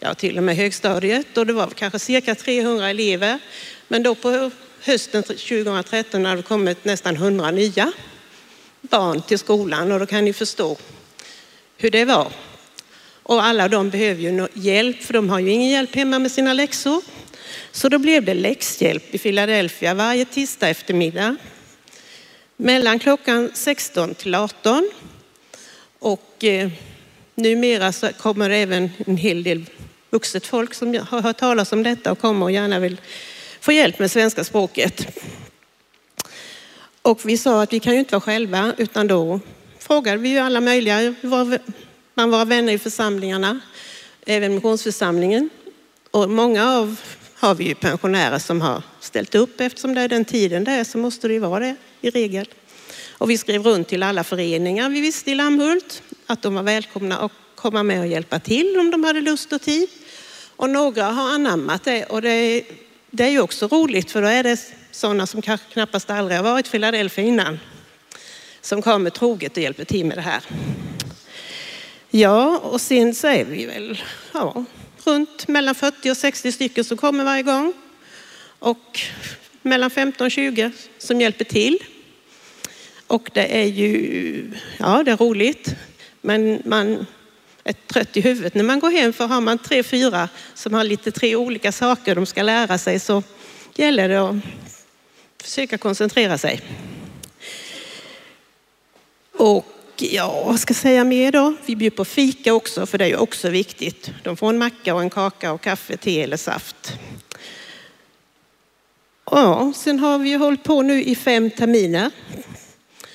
[0.00, 3.38] ja till och med högstadiet, och det var kanske cirka 300 elever.
[3.88, 4.50] Men då på
[4.80, 7.92] hösten 2013 hade det kommit nästan 100 nya
[8.80, 10.76] barn till skolan och då kan ni förstå
[11.76, 12.32] hur det var.
[13.28, 16.52] Och alla de behöver ju hjälp, för de har ju ingen hjälp hemma med sina
[16.52, 17.02] läxor.
[17.72, 21.36] Så då blev det läxhjälp i Philadelphia varje tisdag eftermiddag.
[22.56, 24.90] Mellan klockan 16 till 18.
[25.98, 26.70] Och eh,
[27.34, 29.64] numera så kommer det även en hel del
[30.10, 33.00] vuxet folk som har hört talas om detta och kommer och gärna vill
[33.60, 35.06] få hjälp med svenska språket.
[37.02, 39.40] Och vi sa att vi kan ju inte vara själva utan då
[39.78, 41.14] frågade vi ju alla möjliga
[42.18, 43.60] bland våra vänner i församlingarna,
[44.26, 45.50] även missionsförsamlingen.
[46.10, 47.00] Och många av
[47.34, 50.84] har vi ju pensionärer som har ställt upp eftersom det är den tiden det är
[50.84, 52.48] så måste det ju vara det i regel.
[53.10, 57.18] Och vi skrev runt till alla föreningar vi visste i Lammhult att de var välkomna
[57.18, 59.88] att komma med och hjälpa till om de hade lust och tid.
[60.56, 62.62] Och några har anammat det och det är,
[63.10, 66.44] det är ju också roligt för då är det sådana som kanske knappast aldrig har
[66.44, 67.58] varit i Philadelphia innan
[68.60, 70.42] som kommer troget och hjälper till med det här.
[72.10, 74.02] Ja, och sen så är vi väl
[74.32, 74.64] ja,
[75.04, 77.72] runt mellan 40 och 60 stycken som kommer varje gång.
[78.58, 79.00] Och
[79.62, 81.78] mellan 15 och 20 som hjälper till.
[83.06, 85.74] Och det är ju, ja det är roligt.
[86.20, 87.06] Men man
[87.64, 90.84] är trött i huvudet när man går hem för har man tre, fyra som har
[90.84, 93.22] lite tre olika saker de ska lära sig så
[93.74, 94.36] gäller det att
[95.42, 96.60] försöka koncentrera sig.
[99.32, 99.66] Och
[100.02, 101.54] ja, vad ska jag säga mer då?
[101.66, 104.10] Vi bjuder på fika också, för det är ju också viktigt.
[104.22, 106.92] De får en macka och en kaka och kaffe, te eller saft.
[109.30, 112.10] Ja, sen har vi ju hållit på nu i fem terminer.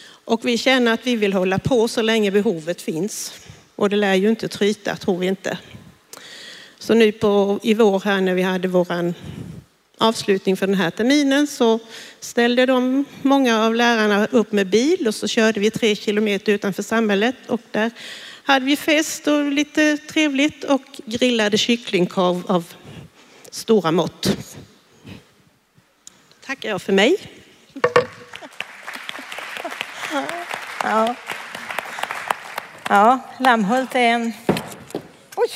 [0.05, 3.33] Och vi känner att vi vill hålla på så länge behovet finns.
[3.75, 5.57] Och det lär ju inte tryta, tror vi inte.
[6.79, 9.13] Så nu på, i vår här när vi hade våran
[10.03, 11.79] avslutning för den här terminen så
[12.19, 16.83] ställde de, många av lärarna upp med bil och så körde vi tre kilometer utanför
[16.83, 17.91] samhället och där
[18.43, 22.73] hade vi fest och lite trevligt och grillade kycklingkorv av
[23.51, 24.37] stora mått.
[26.45, 27.17] Tackar jag för mig.
[30.83, 31.15] Ja.
[32.89, 34.33] ja, Lammhult är en...
[35.35, 35.49] Oj.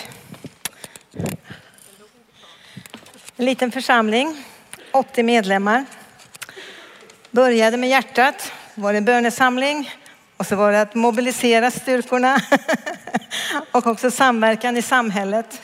[3.39, 4.43] En liten församling,
[4.91, 5.85] 80 medlemmar.
[7.31, 9.91] Började med hjärtat, var det en bönesamling
[10.37, 12.41] och så var det att mobilisera styrkorna
[13.71, 15.61] och också samverkan i samhället.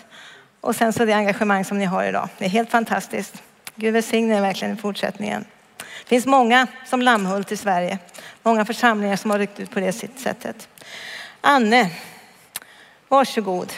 [0.61, 2.29] Och sen så det engagemang som ni har idag.
[2.37, 3.43] Det är helt fantastiskt.
[3.75, 5.45] Gud välsigne er verkligen i fortsättningen.
[5.77, 7.97] Det finns många som Lammhult i Sverige.
[8.43, 10.67] Många församlingar som har ryckt ut på det sättet.
[11.41, 11.89] Anne,
[13.07, 13.73] varsågod.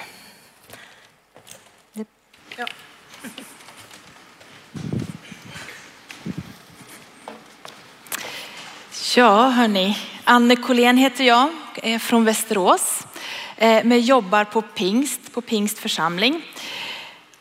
[9.18, 9.98] Ja, hörni.
[10.24, 13.08] Anne Collén heter jag, är från Västerås.
[13.58, 16.42] Eh, men jobbar på Pingst, på Pingst församling.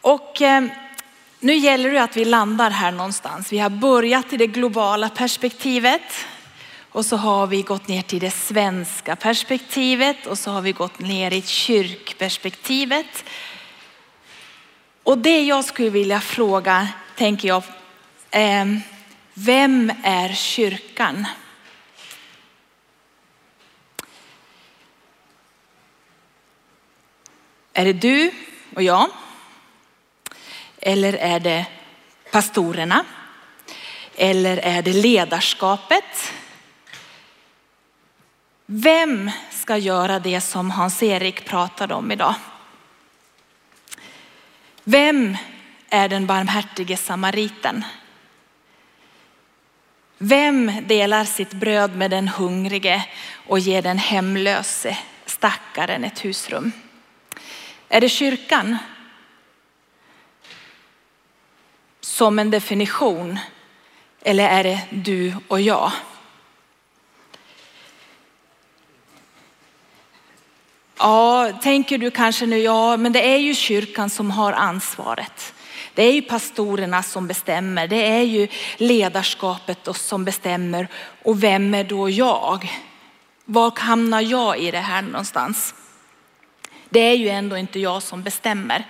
[0.00, 0.64] Och eh,
[1.40, 3.52] nu gäller det att vi landar här någonstans.
[3.52, 6.26] Vi har börjat i det globala perspektivet
[6.90, 10.98] och så har vi gått ner till det svenska perspektivet och så har vi gått
[10.98, 13.24] ner i kyrkperspektivet.
[15.02, 17.62] Och det jag skulle vilja fråga, tänker jag,
[18.30, 18.64] eh,
[19.34, 21.26] vem är kyrkan?
[27.76, 28.30] Är det du
[28.74, 29.10] och jag?
[30.78, 31.66] Eller är det
[32.32, 33.04] pastorerna?
[34.16, 36.32] Eller är det ledarskapet?
[38.66, 42.34] Vem ska göra det som Hans-Erik pratade om idag?
[44.84, 45.36] Vem
[45.88, 47.84] är den barmhärtige samariten?
[50.18, 53.08] Vem delar sitt bröd med den hungrige
[53.46, 56.72] och ger den hemlöse stackaren ett husrum?
[57.94, 58.78] Är det kyrkan?
[62.00, 63.38] Som en definition?
[64.22, 65.92] Eller är det du och jag?
[70.98, 75.54] Ja, tänker du kanske nu, ja, men det är ju kyrkan som har ansvaret.
[75.94, 80.88] Det är ju pastorerna som bestämmer, det är ju ledarskapet som bestämmer.
[81.22, 82.72] Och vem är då jag?
[83.44, 85.74] Var hamnar jag i det här någonstans?
[86.94, 88.84] Det är ju ändå inte jag som bestämmer.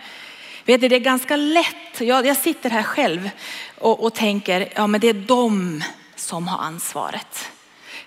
[0.64, 3.30] Vet du, det är ganska lätt, jag, jag sitter här själv
[3.78, 5.82] och, och tänker, ja men det är de
[6.16, 7.50] som har ansvaret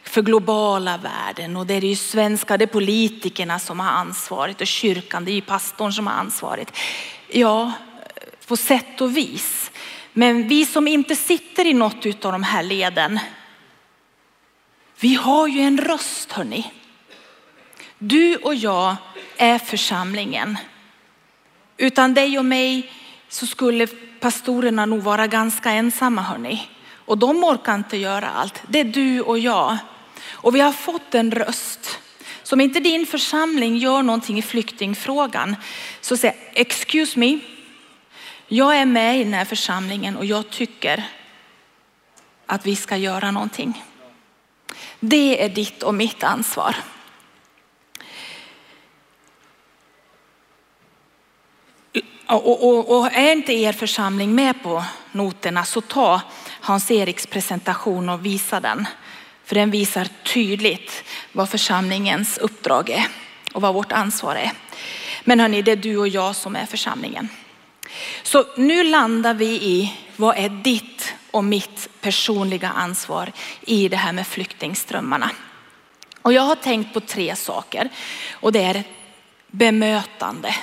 [0.03, 4.67] för globala värden och det är ju svenska, det är politikerna som har ansvaret och
[4.67, 6.77] kyrkan, det är ju pastorn som har ansvaret.
[7.27, 7.71] Ja,
[8.47, 9.71] på sätt och vis.
[10.13, 13.19] Men vi som inte sitter i något av de här leden,
[14.99, 16.71] vi har ju en röst hörni.
[17.99, 18.95] Du och jag
[19.37, 20.57] är församlingen.
[21.77, 22.91] Utan dig och mig
[23.29, 23.87] så skulle
[24.19, 26.69] pastorerna nog vara ganska ensamma hörni.
[26.93, 28.63] Och de orkar inte göra allt.
[28.67, 29.77] Det är du och jag.
[30.29, 31.99] Och vi har fått en röst.
[32.43, 35.55] Så om inte din församling gör någonting i flyktingfrågan
[36.01, 37.39] så säg excuse me.
[38.47, 41.03] Jag är med i den här församlingen och jag tycker
[42.45, 43.83] att vi ska göra någonting.
[44.99, 46.75] Det är ditt och mitt ansvar.
[52.27, 56.21] Och, och, och, är inte er församling med på noterna så ta
[56.61, 58.85] Hans-Eriks presentation och visa den.
[59.43, 63.07] För den visar tydligt vad församlingens uppdrag är
[63.53, 64.51] och vad vårt ansvar är.
[65.23, 67.29] Men hörni, det är du och jag som är församlingen.
[68.23, 73.31] Så nu landar vi i vad är ditt och mitt personliga ansvar
[73.61, 75.29] i det här med flyktingströmmarna.
[76.21, 77.89] Och jag har tänkt på tre saker
[78.31, 78.83] och det är
[79.47, 80.55] bemötande.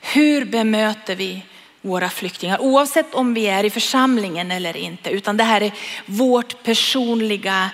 [0.00, 1.42] Hur bemöter vi
[1.80, 5.72] våra flyktingar oavsett om vi är i församlingen eller inte, utan det här är
[6.06, 7.70] vårt personliga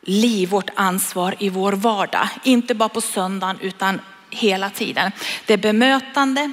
[0.00, 2.28] liv, vårt ansvar i vår vardag.
[2.44, 4.00] Inte bara på söndagen utan
[4.30, 5.12] hela tiden.
[5.46, 6.52] Det är bemötande.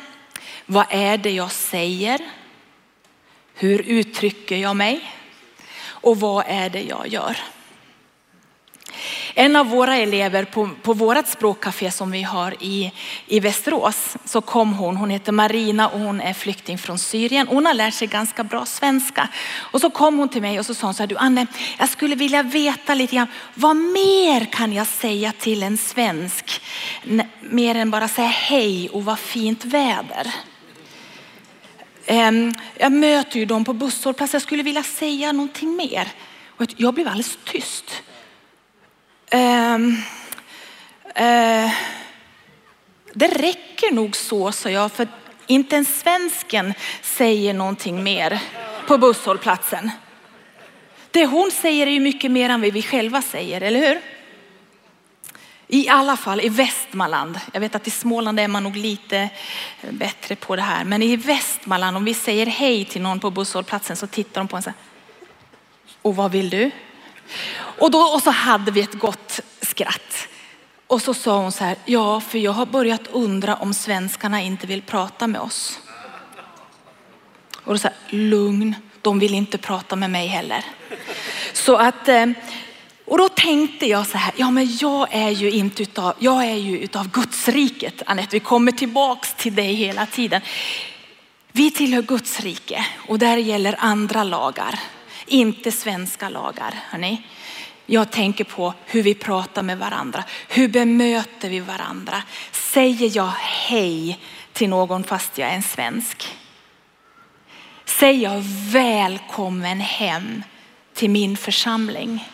[0.66, 2.20] Vad är det jag säger?
[3.54, 5.12] Hur uttrycker jag mig?
[5.80, 7.38] Och vad är det jag gör?
[9.34, 12.92] En av våra elever på, på vårt språkcafé som vi har i,
[13.28, 17.48] i Västerås så kom hon, hon heter Marina och hon är flykting från Syrien.
[17.48, 19.30] Hon har lärt sig ganska bra svenska.
[19.56, 21.48] Och så kom hon till mig och så sa hon så här, du Anne,
[21.80, 26.62] jag skulle vilja veta lite grann, vad mer kan jag säga till en svensk?
[27.42, 30.34] Mer än bara säga hej och vad fint väder.
[32.06, 36.08] Ehm, jag möter ju dem på busshållplatser, jag skulle vilja säga någonting mer.
[36.78, 38.04] Jag blev alldeles tyst.
[39.32, 40.04] Um,
[41.08, 41.72] uh,
[43.14, 45.08] det räcker nog så, sa jag, för
[45.48, 48.40] inte ens svensken säger någonting mer
[48.88, 49.92] på busshållplatsen.
[51.12, 54.02] Det hon säger är ju mycket mer än vad vi själva säger, eller hur?
[55.68, 57.40] I alla fall i Västmanland.
[57.54, 59.30] Jag vet att i Småland är man nog lite
[59.90, 60.84] bättre på det här.
[60.84, 64.58] Men i Västmanland, om vi säger hej till någon på busshållplatsen så tittar de på
[64.58, 64.78] en så här.
[66.02, 66.72] Och vad vill du?
[67.54, 70.28] Och, då, och så hade vi ett gott skratt.
[70.88, 74.68] Och så sa hon så här, ja för jag har börjat undra om svenskarna inte
[74.68, 75.80] vill prata med oss.
[77.64, 80.66] Och då sa lugn, de vill inte prata med mig heller.
[81.54, 82.26] Så att, eh,
[83.06, 86.56] och då tänkte jag så här, ja men jag är ju inte utav, jag är
[86.56, 88.02] ju utav Guds riket.
[88.06, 90.42] Anette, vi kommer tillbaks till dig hela tiden.
[91.52, 94.80] Vi tillhör Guds rike och där gäller andra lagar,
[95.28, 96.80] inte svenska lagar.
[96.90, 97.22] Hörrni.
[97.86, 100.24] Jag tänker på hur vi pratar med varandra.
[100.48, 102.24] Hur bemöter vi varandra?
[102.52, 104.20] Säger jag hej
[104.54, 106.38] till någon fast jag är en svensk?
[107.86, 108.42] Säger jag
[108.72, 110.44] välkommen hem
[110.94, 112.28] till min församling?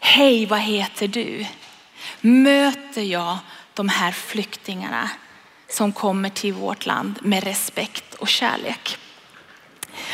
[0.00, 1.46] Hej, vad heter du?
[2.20, 3.38] Möter jag
[3.74, 5.10] de här flyktingarna
[5.68, 8.98] som kommer till vårt land med respekt och kärlek?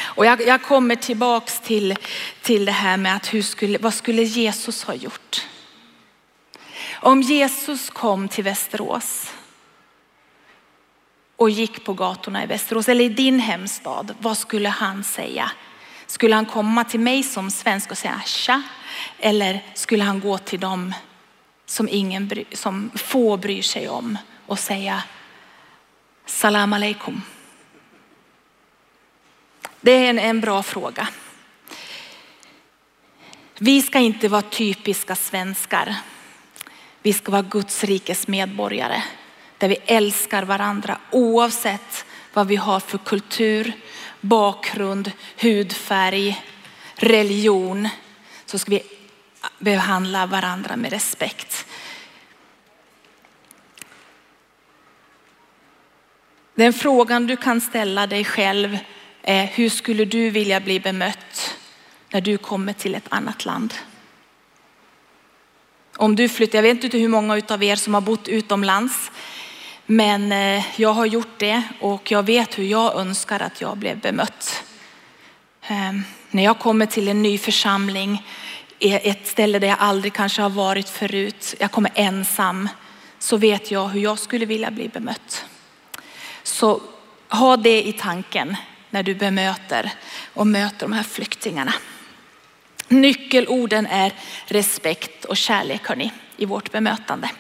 [0.01, 1.97] Och jag, jag kommer tillbaks till,
[2.43, 5.47] till det här med att hur skulle, vad skulle Jesus ha gjort?
[6.93, 9.33] Om Jesus kom till Västerås
[11.37, 15.51] och gick på gatorna i Västerås eller i din hemstad, vad skulle han säga?
[16.07, 18.63] Skulle han komma till mig som svensk och säga tja?
[19.19, 20.95] Eller skulle han gå till dem
[21.67, 25.03] som, ingen, som få bryr sig om och säga
[26.27, 27.23] salam aleikum?
[29.85, 31.09] Det är en, en bra fråga.
[33.59, 35.95] Vi ska inte vara typiska svenskar.
[37.03, 39.03] Vi ska vara Guds rikes medborgare
[39.59, 43.73] där vi älskar varandra oavsett vad vi har för kultur,
[44.21, 46.45] bakgrund, hudfärg,
[46.95, 47.89] religion.
[48.47, 48.83] Så ska vi
[49.59, 51.67] behandla varandra med respekt.
[56.55, 58.79] Den frågan du kan ställa dig själv
[59.25, 61.57] Eh, hur skulle du vilja bli bemött
[62.11, 63.75] när du kommer till ett annat land?
[65.97, 69.11] Om du flyttar, jag vet inte hur många av er som har bott utomlands,
[69.87, 74.01] men eh, jag har gjort det och jag vet hur jag önskar att jag blev
[74.01, 74.65] bemött.
[75.67, 78.23] Ehm, när jag kommer till en ny församling,
[78.81, 82.69] ett ställe där jag aldrig kanske har varit förut, jag kommer ensam,
[83.19, 85.45] så vet jag hur jag skulle vilja bli bemött.
[86.43, 86.81] Så
[87.29, 88.57] ha det i tanken
[88.93, 89.93] när du bemöter
[90.35, 91.75] och möter de här flyktingarna.
[92.89, 94.13] Nyckelorden är
[94.47, 97.31] respekt och kärlek hörni, i vårt bemötande.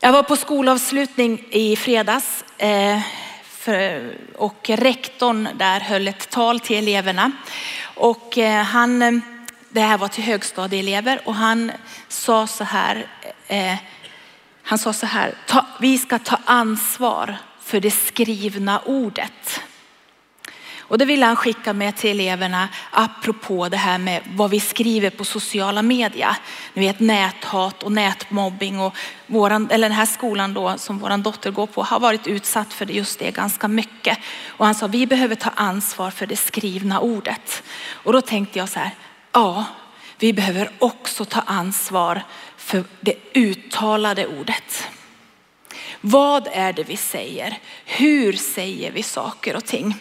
[0.00, 3.00] Jag var på skolavslutning i fredags eh,
[4.36, 7.32] och rektorn där höll ett tal till eleverna.
[7.82, 9.12] Och eh, han, eh,
[9.68, 11.72] det här var till högstadieelever och han
[12.08, 13.06] sa så här,
[14.62, 15.34] han sa så här,
[15.80, 19.60] vi ska ta ansvar för det skrivna ordet.
[20.88, 25.10] Och det ville han skicka med till eleverna apropå det här med vad vi skriver
[25.10, 26.36] på sociala media.
[26.74, 28.96] Ni vet näthat och nätmobbing och
[29.26, 32.86] våran, eller den här skolan då som vår dotter går på har varit utsatt för
[32.86, 34.18] just det ganska mycket.
[34.46, 37.62] Och han sa vi behöver ta ansvar för det skrivna ordet.
[37.90, 38.90] Och då tänkte jag så här,
[39.32, 39.64] ja
[40.18, 42.22] vi behöver också ta ansvar
[42.56, 44.88] för det uttalade ordet.
[46.00, 47.58] Vad är det vi säger?
[47.84, 49.94] Hur säger vi saker och ting?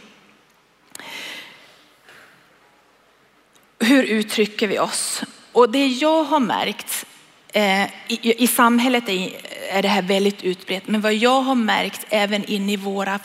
[3.80, 5.24] Hur uttrycker vi oss?
[5.52, 7.06] Och det jag har märkt
[7.54, 12.46] eh, i, i, samhället är, det här väldigt utbrett, men vad jag har märkt även
[12.46, 13.20] in i våra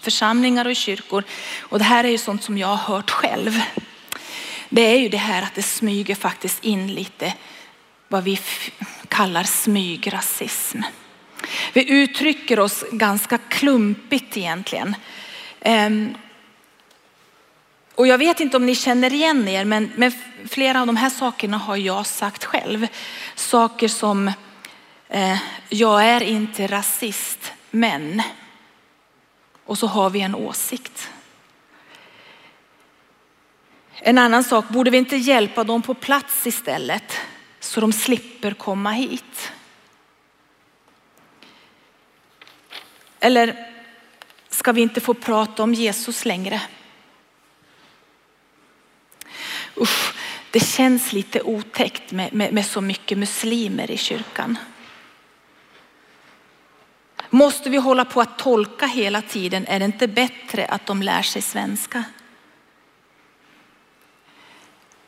[0.00, 1.24] församlingar och kyrkor,
[1.60, 3.60] och det här är ju sånt som jag har hört själv.
[4.68, 7.34] Det är ju det här att det smyger faktiskt in lite
[8.08, 8.38] vad vi
[9.08, 10.80] kallar smygrasism.
[11.72, 14.96] Vi uttrycker oss ganska klumpigt egentligen.
[15.60, 16.14] Ehm,
[18.02, 20.12] och jag vet inte om ni känner igen er, men, men
[20.48, 22.86] flera av de här sakerna har jag sagt själv.
[23.34, 24.32] Saker som,
[25.08, 25.38] eh,
[25.68, 28.22] jag är inte rasist, men.
[29.64, 31.10] Och så har vi en åsikt.
[33.94, 37.18] En annan sak, borde vi inte hjälpa dem på plats istället
[37.60, 39.52] så de slipper komma hit?
[43.20, 43.68] Eller
[44.50, 46.60] ska vi inte få prata om Jesus längre?
[50.52, 54.58] Det känns lite otäckt med, med, med så mycket muslimer i kyrkan.
[57.30, 59.66] Måste vi hålla på att tolka hela tiden?
[59.66, 62.04] Är det inte bättre att de lär sig svenska?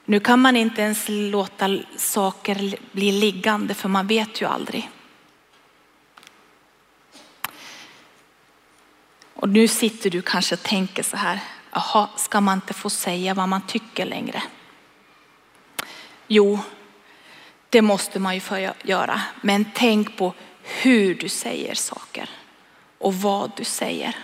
[0.04, 4.90] Nu kan man inte ens låta saker bli liggande för man vet ju aldrig.
[9.34, 11.40] Och nu sitter du kanske och tänker så här,
[11.70, 14.42] jaha, ska man inte få säga vad man tycker längre?
[16.28, 16.58] Jo,
[17.70, 22.30] det måste man ju få göra, men tänk på hur du säger saker
[22.98, 24.16] och vad du säger.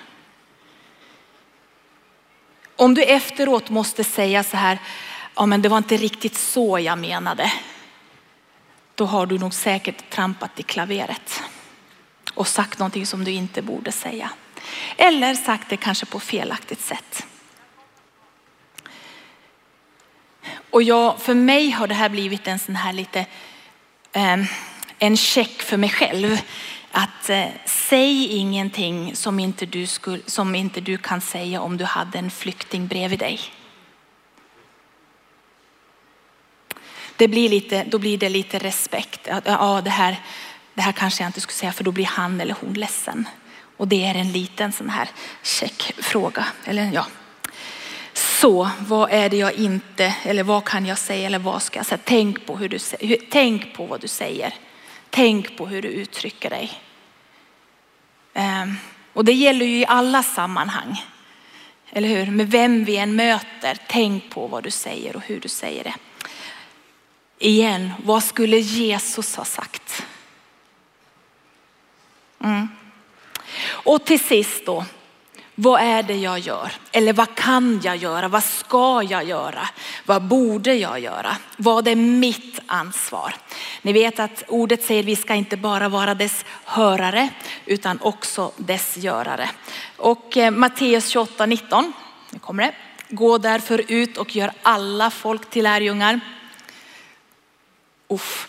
[2.76, 4.78] Om du efteråt måste säga så här,
[5.34, 7.52] ja men det var inte riktigt så jag menade.
[8.94, 11.42] Då har du nog säkert trampat i klaveret
[12.34, 14.30] och sagt någonting som du inte borde säga.
[14.96, 17.26] Eller sagt det kanske på felaktigt sätt.
[20.70, 23.26] Och jag, för mig har det här blivit en sån här lite,
[24.12, 24.36] eh,
[24.98, 26.40] en check för mig själv.
[26.92, 31.84] Att eh, säg ingenting som inte, du skulle, som inte du kan säga om du
[31.84, 33.40] hade en flykting bredvid dig.
[37.16, 39.28] Det blir lite, då blir det lite respekt.
[39.44, 40.20] Ja, det, här,
[40.74, 43.28] det här kanske jag inte skulle säga för då blir han eller hon ledsen.
[43.76, 45.08] Och det är en liten sån här
[45.42, 46.46] checkfråga.
[46.64, 47.06] Eller ja.
[48.20, 51.86] Så vad är det jag inte, eller vad kan jag säga eller vad ska jag
[51.86, 52.00] säga?
[52.04, 52.78] Tänk på, hur du,
[53.30, 54.54] tänk på vad du säger.
[55.10, 56.72] Tänk på hur du uttrycker dig.
[58.34, 58.76] Ehm,
[59.12, 61.04] och det gäller ju i alla sammanhang.
[61.90, 62.30] Eller hur?
[62.30, 65.94] Med vem vi än möter, tänk på vad du säger och hur du säger det.
[67.38, 70.06] Igen, vad skulle Jesus ha sagt?
[72.44, 72.68] Mm.
[73.62, 74.84] Och till sist då,
[75.60, 76.72] vad är det jag gör?
[76.92, 78.28] Eller vad kan jag göra?
[78.28, 79.68] Vad ska jag göra?
[80.06, 81.36] Vad borde jag göra?
[81.56, 83.34] Vad är mitt ansvar?
[83.82, 87.28] Ni vet att ordet säger vi ska inte bara vara dess hörare
[87.66, 89.50] utan också dess görare.
[89.96, 91.92] Och eh, Matteus 28, 19,
[92.30, 92.74] nu kommer det.
[93.08, 96.20] Gå därför ut och gör alla folk till lärjungar.
[98.08, 98.48] Uff.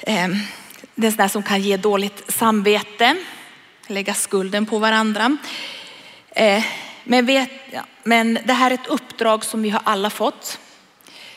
[0.00, 0.36] Ehm,
[0.94, 3.16] det är sådär som kan ge dåligt samvete
[3.86, 5.36] lägga skulden på varandra.
[6.36, 6.64] Eh,
[7.04, 7.50] men, vet,
[8.02, 10.58] men det här är ett uppdrag som vi har alla fått.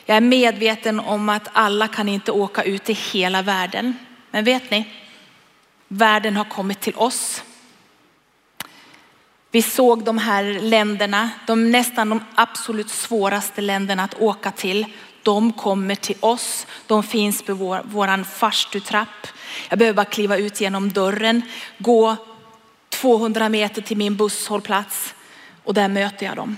[0.04, 3.98] Jag är medveten om att alla kan inte åka ut i hela världen.
[4.30, 4.88] Men vet ni,
[5.88, 7.42] världen har kommit till oss.
[9.50, 14.86] Vi såg de här länderna, de nästan de absolut svåraste länderna att åka till.
[15.22, 16.66] De kommer till oss.
[16.86, 19.26] De finns på vår, våran farstutrapp.
[19.68, 21.42] Jag behöver bara kliva ut genom dörren,
[21.78, 22.16] gå
[23.00, 25.14] 200 meter till min busshållplats
[25.64, 26.56] och där möter jag dem.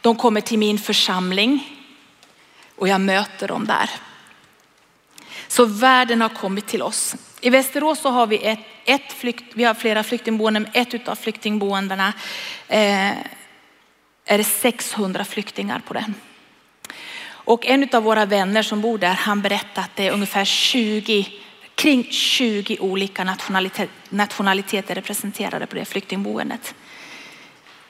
[0.00, 1.78] De kommer till min församling
[2.76, 3.90] och jag möter dem där.
[5.48, 7.16] Så världen har kommit till oss.
[7.40, 10.68] I Västerås så har vi, ett, ett flykt, vi har flera flyktingboenden.
[10.72, 12.12] Ett av flyktingboendena
[12.68, 13.10] eh,
[14.24, 16.14] är det 600 flyktingar på den.
[17.24, 21.26] Och en av våra vänner som bor där, han berättade att det är ungefär 20
[21.74, 26.74] kring 20 olika nationaliteter, nationaliteter representerade på det flyktingboendet.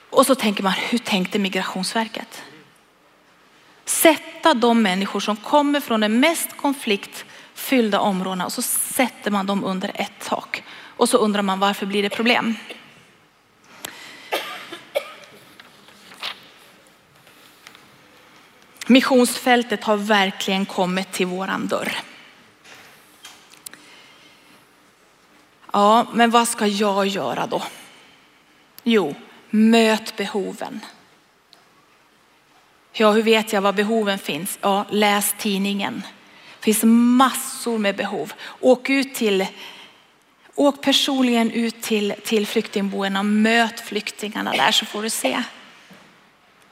[0.09, 2.43] Och så tänker man, hur tänkte Migrationsverket?
[3.85, 9.63] Sätta de människor som kommer från de mest konfliktfyllda områdena och så sätter man dem
[9.63, 10.63] under ett tak.
[10.97, 12.55] Och så undrar man varför blir det problem?
[18.87, 21.93] Missionsfältet har verkligen kommit till våran dörr.
[25.73, 27.61] Ja, men vad ska jag göra då?
[28.83, 29.15] Jo,
[29.49, 30.79] möt behoven.
[32.91, 34.59] Ja, hur vet jag var behoven finns?
[34.61, 36.03] Ja, läs tidningen.
[36.59, 38.33] Det finns massor med behov.
[38.59, 39.45] Åk ut till
[40.55, 45.43] Åk personligen ut till, till flyktingboendena och möt flyktingarna där så får du se.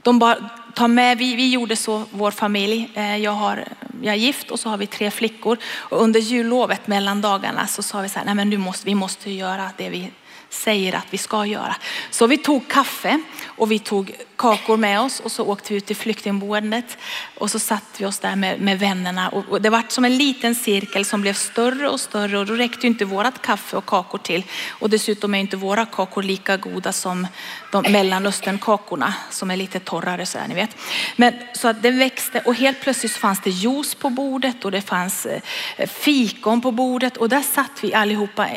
[0.01, 2.89] De bara ta med, vi, vi gjorde så, vår familj.
[2.93, 3.65] Eh, jag, har,
[4.02, 5.57] jag är gift och så har vi tre flickor.
[5.64, 8.95] Och under jullovet mellan dagarna så sa vi så här, nej men nu måste, vi
[8.95, 10.11] måste göra det vi
[10.53, 11.75] säger att vi ska göra.
[12.09, 15.85] Så vi tog kaffe och vi tog kakor med oss och så åkte vi ut
[15.85, 16.97] till flyktingboendet
[17.37, 20.55] och så satt vi oss där med, med vännerna och det var som en liten
[20.55, 24.43] cirkel som blev större och större och då räckte inte vårat kaffe och kakor till
[24.69, 27.27] och dessutom är inte våra kakor lika goda som
[27.71, 30.77] de mellanösternkakorna som är lite torrare så här, ni vet.
[31.15, 34.81] Men så att det växte och helt plötsligt fanns det juice på bordet och det
[34.81, 38.47] fanns eh, fikon på bordet och där satt vi allihopa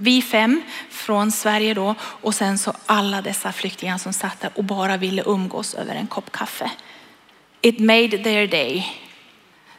[0.00, 4.64] vi fem från Sverige då och sen så alla dessa flyktingar som satt där och
[4.64, 6.70] bara ville umgås över en kopp kaffe.
[7.60, 8.86] It made their day,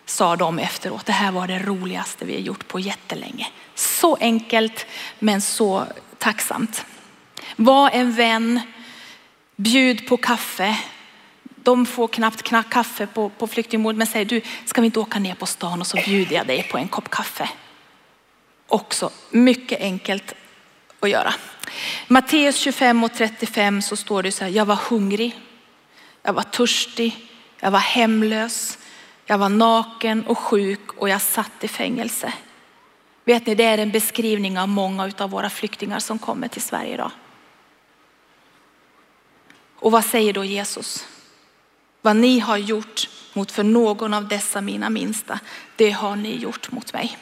[0.06, 1.06] sa de efteråt.
[1.06, 3.48] Det här var det roligaste vi har gjort på jättelänge.
[3.76, 4.86] Så enkelt
[5.20, 5.86] men så
[6.18, 6.86] tacksamt.
[7.56, 8.60] Var en vän,
[9.56, 10.78] bjud på kaffe.
[11.56, 15.20] De får knappt knack kaffe på, på flyktingmord men säger du, ska vi inte åka
[15.20, 17.50] ner på stan och så bjuder jag dig på en kopp kaffe
[18.70, 20.34] också mycket enkelt
[21.00, 21.34] att göra.
[22.08, 25.40] Matteus 25 och 35 så står det så här, jag var hungrig,
[26.24, 27.30] jag var törstig,
[27.60, 28.78] jag var hemlös,
[29.26, 32.34] jag var naken och sjuk och jag satt i fängelse.
[33.26, 36.94] Vet ni, det är en beskrivning av många av våra flyktingar som kommer till Sverige
[36.94, 37.12] idag.
[39.76, 41.08] Och vad säger då Jesus?
[42.02, 45.40] Vad ni har gjort mot för någon av dessa mina minsta,
[45.76, 47.18] det har ni gjort mot mig.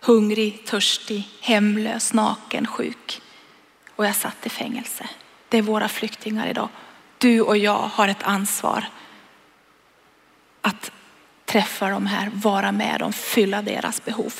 [0.00, 3.20] Hungrig, törstig, hemlös, naken, sjuk.
[3.96, 5.08] Och jag satt i fängelse.
[5.48, 6.68] Det är våra flyktingar idag.
[7.18, 8.84] Du och jag har ett ansvar
[10.60, 10.92] att
[11.44, 14.34] träffa dem här, vara med dem, fylla deras behov.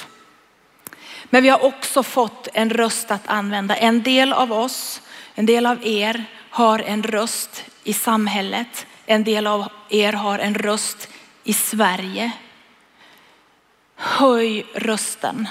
[1.24, 3.76] Men vi har också fått en röst att använda.
[3.76, 5.02] En del av oss,
[5.34, 8.86] en del av er har en röst i samhället.
[9.06, 11.08] En del av er har en röst
[11.44, 12.32] i Sverige.
[14.02, 15.48] Höj rösten.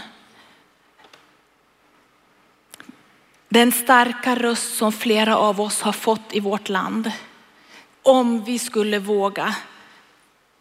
[3.49, 7.11] Den starka röst som flera av oss har fått i vårt land.
[8.03, 9.55] Om vi skulle våga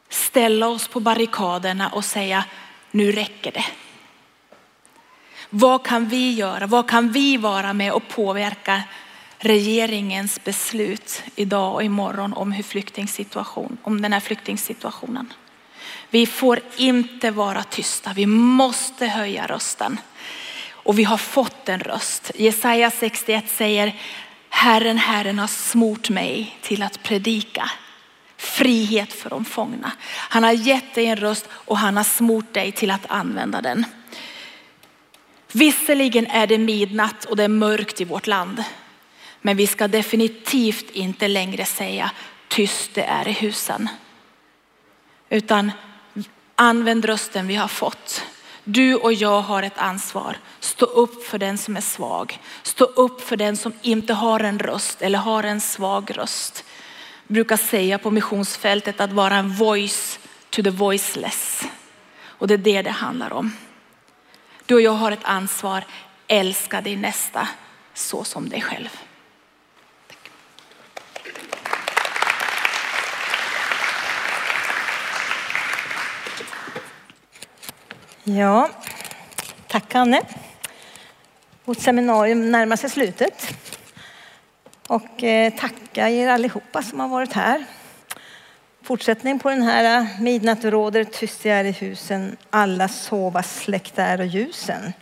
[0.08, 2.44] ställa oss på barrikaderna och säga
[2.90, 3.66] nu räcker det.
[5.50, 6.66] Vad kan vi göra?
[6.66, 8.82] Vad kan vi vara med och påverka
[9.38, 15.32] regeringens beslut idag och imorgon om hur flyktingsituation, om den här flyktingsituationen?
[16.10, 18.12] Vi får inte vara tysta.
[18.12, 20.00] Vi måste höja rösten.
[20.70, 22.30] Och vi har fått en röst.
[22.34, 23.94] Jesaja 61 säger
[24.48, 27.70] Herren, Herren har smort mig till att predika
[28.36, 29.92] frihet för de fångna.
[30.06, 33.84] Han har gett dig en röst och han har smort dig till att använda den.
[35.52, 38.64] Visserligen är det midnatt och det är mörkt i vårt land.
[39.40, 42.10] Men vi ska definitivt inte längre säga
[42.48, 43.88] tyst det är i husen.
[45.30, 45.72] Utan
[46.60, 48.22] Använd rösten vi har fått.
[48.64, 50.36] Du och jag har ett ansvar.
[50.60, 52.38] Stå upp för den som är svag.
[52.62, 56.64] Stå upp för den som inte har en röst eller har en svag röst.
[57.26, 60.18] Jag brukar säga på missionsfältet att vara en voice
[60.50, 61.62] to the voiceless.
[62.22, 63.52] Och det är det det handlar om.
[64.66, 65.84] Du och jag har ett ansvar.
[66.26, 67.48] Älska din nästa
[67.94, 68.98] så som dig själv.
[78.36, 78.68] Ja,
[79.66, 80.22] tack Anne.
[81.64, 83.54] Vårt seminarium närmar sig slutet.
[84.86, 87.64] Och eh, tacka er allihopa som har varit här.
[88.82, 94.20] Fortsättning på den här eh, Midnatt råder, tyst är i husen, alla sova, släckta är
[94.20, 94.92] och ljusen.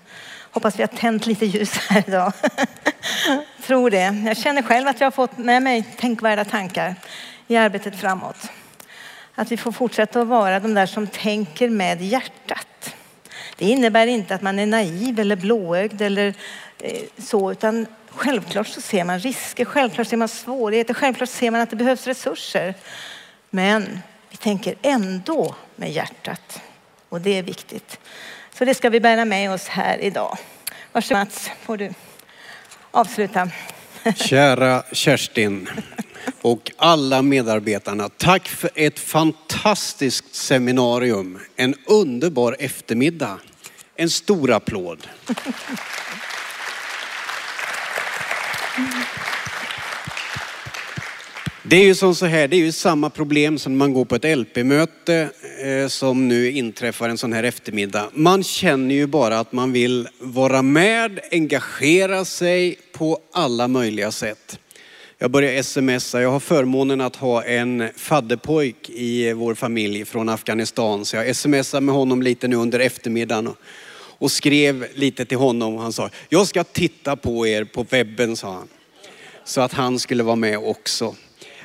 [0.51, 2.33] Hoppas vi har tänt lite ljus här idag.
[3.63, 4.23] Tror det.
[4.27, 6.95] Jag känner själv att jag har fått med mig tänkvärda tankar
[7.47, 8.51] i arbetet framåt.
[9.35, 12.96] Att vi får fortsätta att vara de där som tänker med hjärtat.
[13.57, 16.35] Det innebär inte att man är naiv eller blåögd eller
[16.79, 21.61] eh, så, utan självklart så ser man risker, självklart ser man svårigheter, självklart ser man
[21.61, 22.75] att det behövs resurser.
[23.51, 26.61] Men vi tänker ändå med hjärtat
[27.09, 27.99] och det är viktigt.
[28.53, 30.39] Så det ska vi bära med oss här idag.
[30.93, 31.91] Varsågod Mats, får du
[32.91, 33.51] avsluta.
[34.17, 35.69] Kära Kerstin
[36.43, 38.09] och alla medarbetarna.
[38.09, 41.39] Tack för ett fantastiskt seminarium.
[41.57, 43.39] En underbar eftermiddag.
[43.97, 45.07] En stor applåd.
[51.69, 54.05] Det är ju som så här, det är ju samma problem som när man går
[54.05, 55.29] på ett LP-möte
[55.63, 58.11] eh, som nu inträffar en sån här eftermiddag.
[58.13, 64.59] Man känner ju bara att man vill vara med, engagera sig på alla möjliga sätt.
[65.19, 66.23] Jag börjar smsa.
[66.23, 71.05] Jag har förmånen att ha en fadderpojk i vår familj från Afghanistan.
[71.05, 73.57] Så jag smsade med honom lite nu under eftermiddagen och,
[74.19, 75.77] och skrev lite till honom.
[75.77, 78.69] Han sa, jag ska titta på er på webben, sa han.
[79.45, 81.15] Så att han skulle vara med också.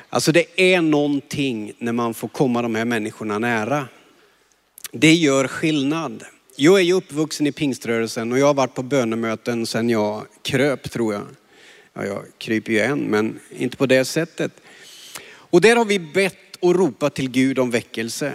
[0.08, 3.88] Alltså det är någonting när man får komma de här människorna nära.
[4.92, 6.24] Det gör skillnad.
[6.56, 10.90] Jag är ju uppvuxen i pingströrelsen och jag har varit på bönemöten sedan jag kröp
[10.90, 11.22] tror jag.
[11.94, 14.52] Ja, jag kryper ju än, men inte på det sättet.
[15.24, 18.32] Och där har vi bett och ropat till Gud om väckelse.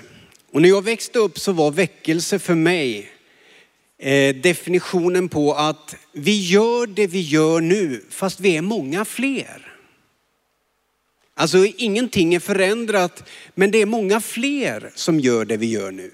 [0.52, 3.12] Och när jag växte upp så var väckelse för mig
[3.98, 9.74] eh, definitionen på att vi gör det vi gör nu, fast vi är många fler.
[11.34, 16.12] Alltså ingenting är förändrat, men det är många fler som gör det vi gör nu.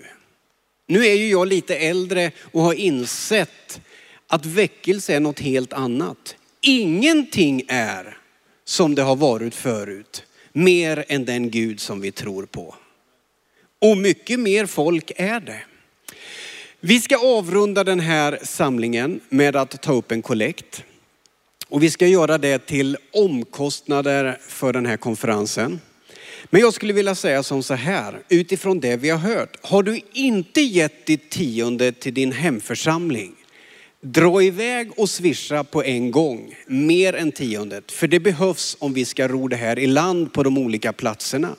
[0.87, 3.81] Nu är ju jag lite äldre och har insett
[4.27, 6.35] att väckelse är något helt annat.
[6.65, 8.17] Ingenting är
[8.65, 10.23] som det har varit förut,
[10.53, 12.75] mer än den Gud som vi tror på.
[13.81, 15.63] Och mycket mer folk är det.
[16.79, 20.83] Vi ska avrunda den här samlingen med att ta upp en kollekt.
[21.67, 25.79] Och vi ska göra det till omkostnader för den här konferensen.
[26.45, 29.57] Men jag skulle vilja säga som så här, utifrån det vi har hört.
[29.61, 33.35] Har du inte gett ditt tionde till din hemförsamling,
[34.03, 37.91] dra iväg och swisha på en gång, mer än tiondet.
[37.91, 41.55] För det behövs om vi ska ro det här i land på de olika platserna.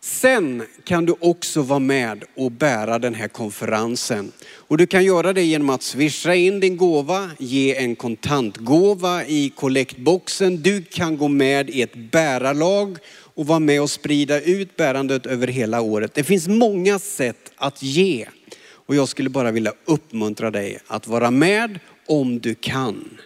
[0.00, 4.32] Sen kan du också vara med och bära den här konferensen.
[4.50, 9.52] Och du kan göra det genom att swisha in din gåva, ge en kontantgåva i
[9.56, 10.62] kollektboxen.
[10.62, 12.98] Du kan gå med i ett bärarlag
[13.34, 16.14] och vara med och sprida ut bärandet över hela året.
[16.14, 18.26] Det finns många sätt att ge.
[18.88, 23.18] Och jag skulle bara vilja uppmuntra dig att vara med om du kan.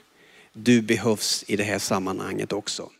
[0.53, 2.91] Du behövs i det här sammanhanget också.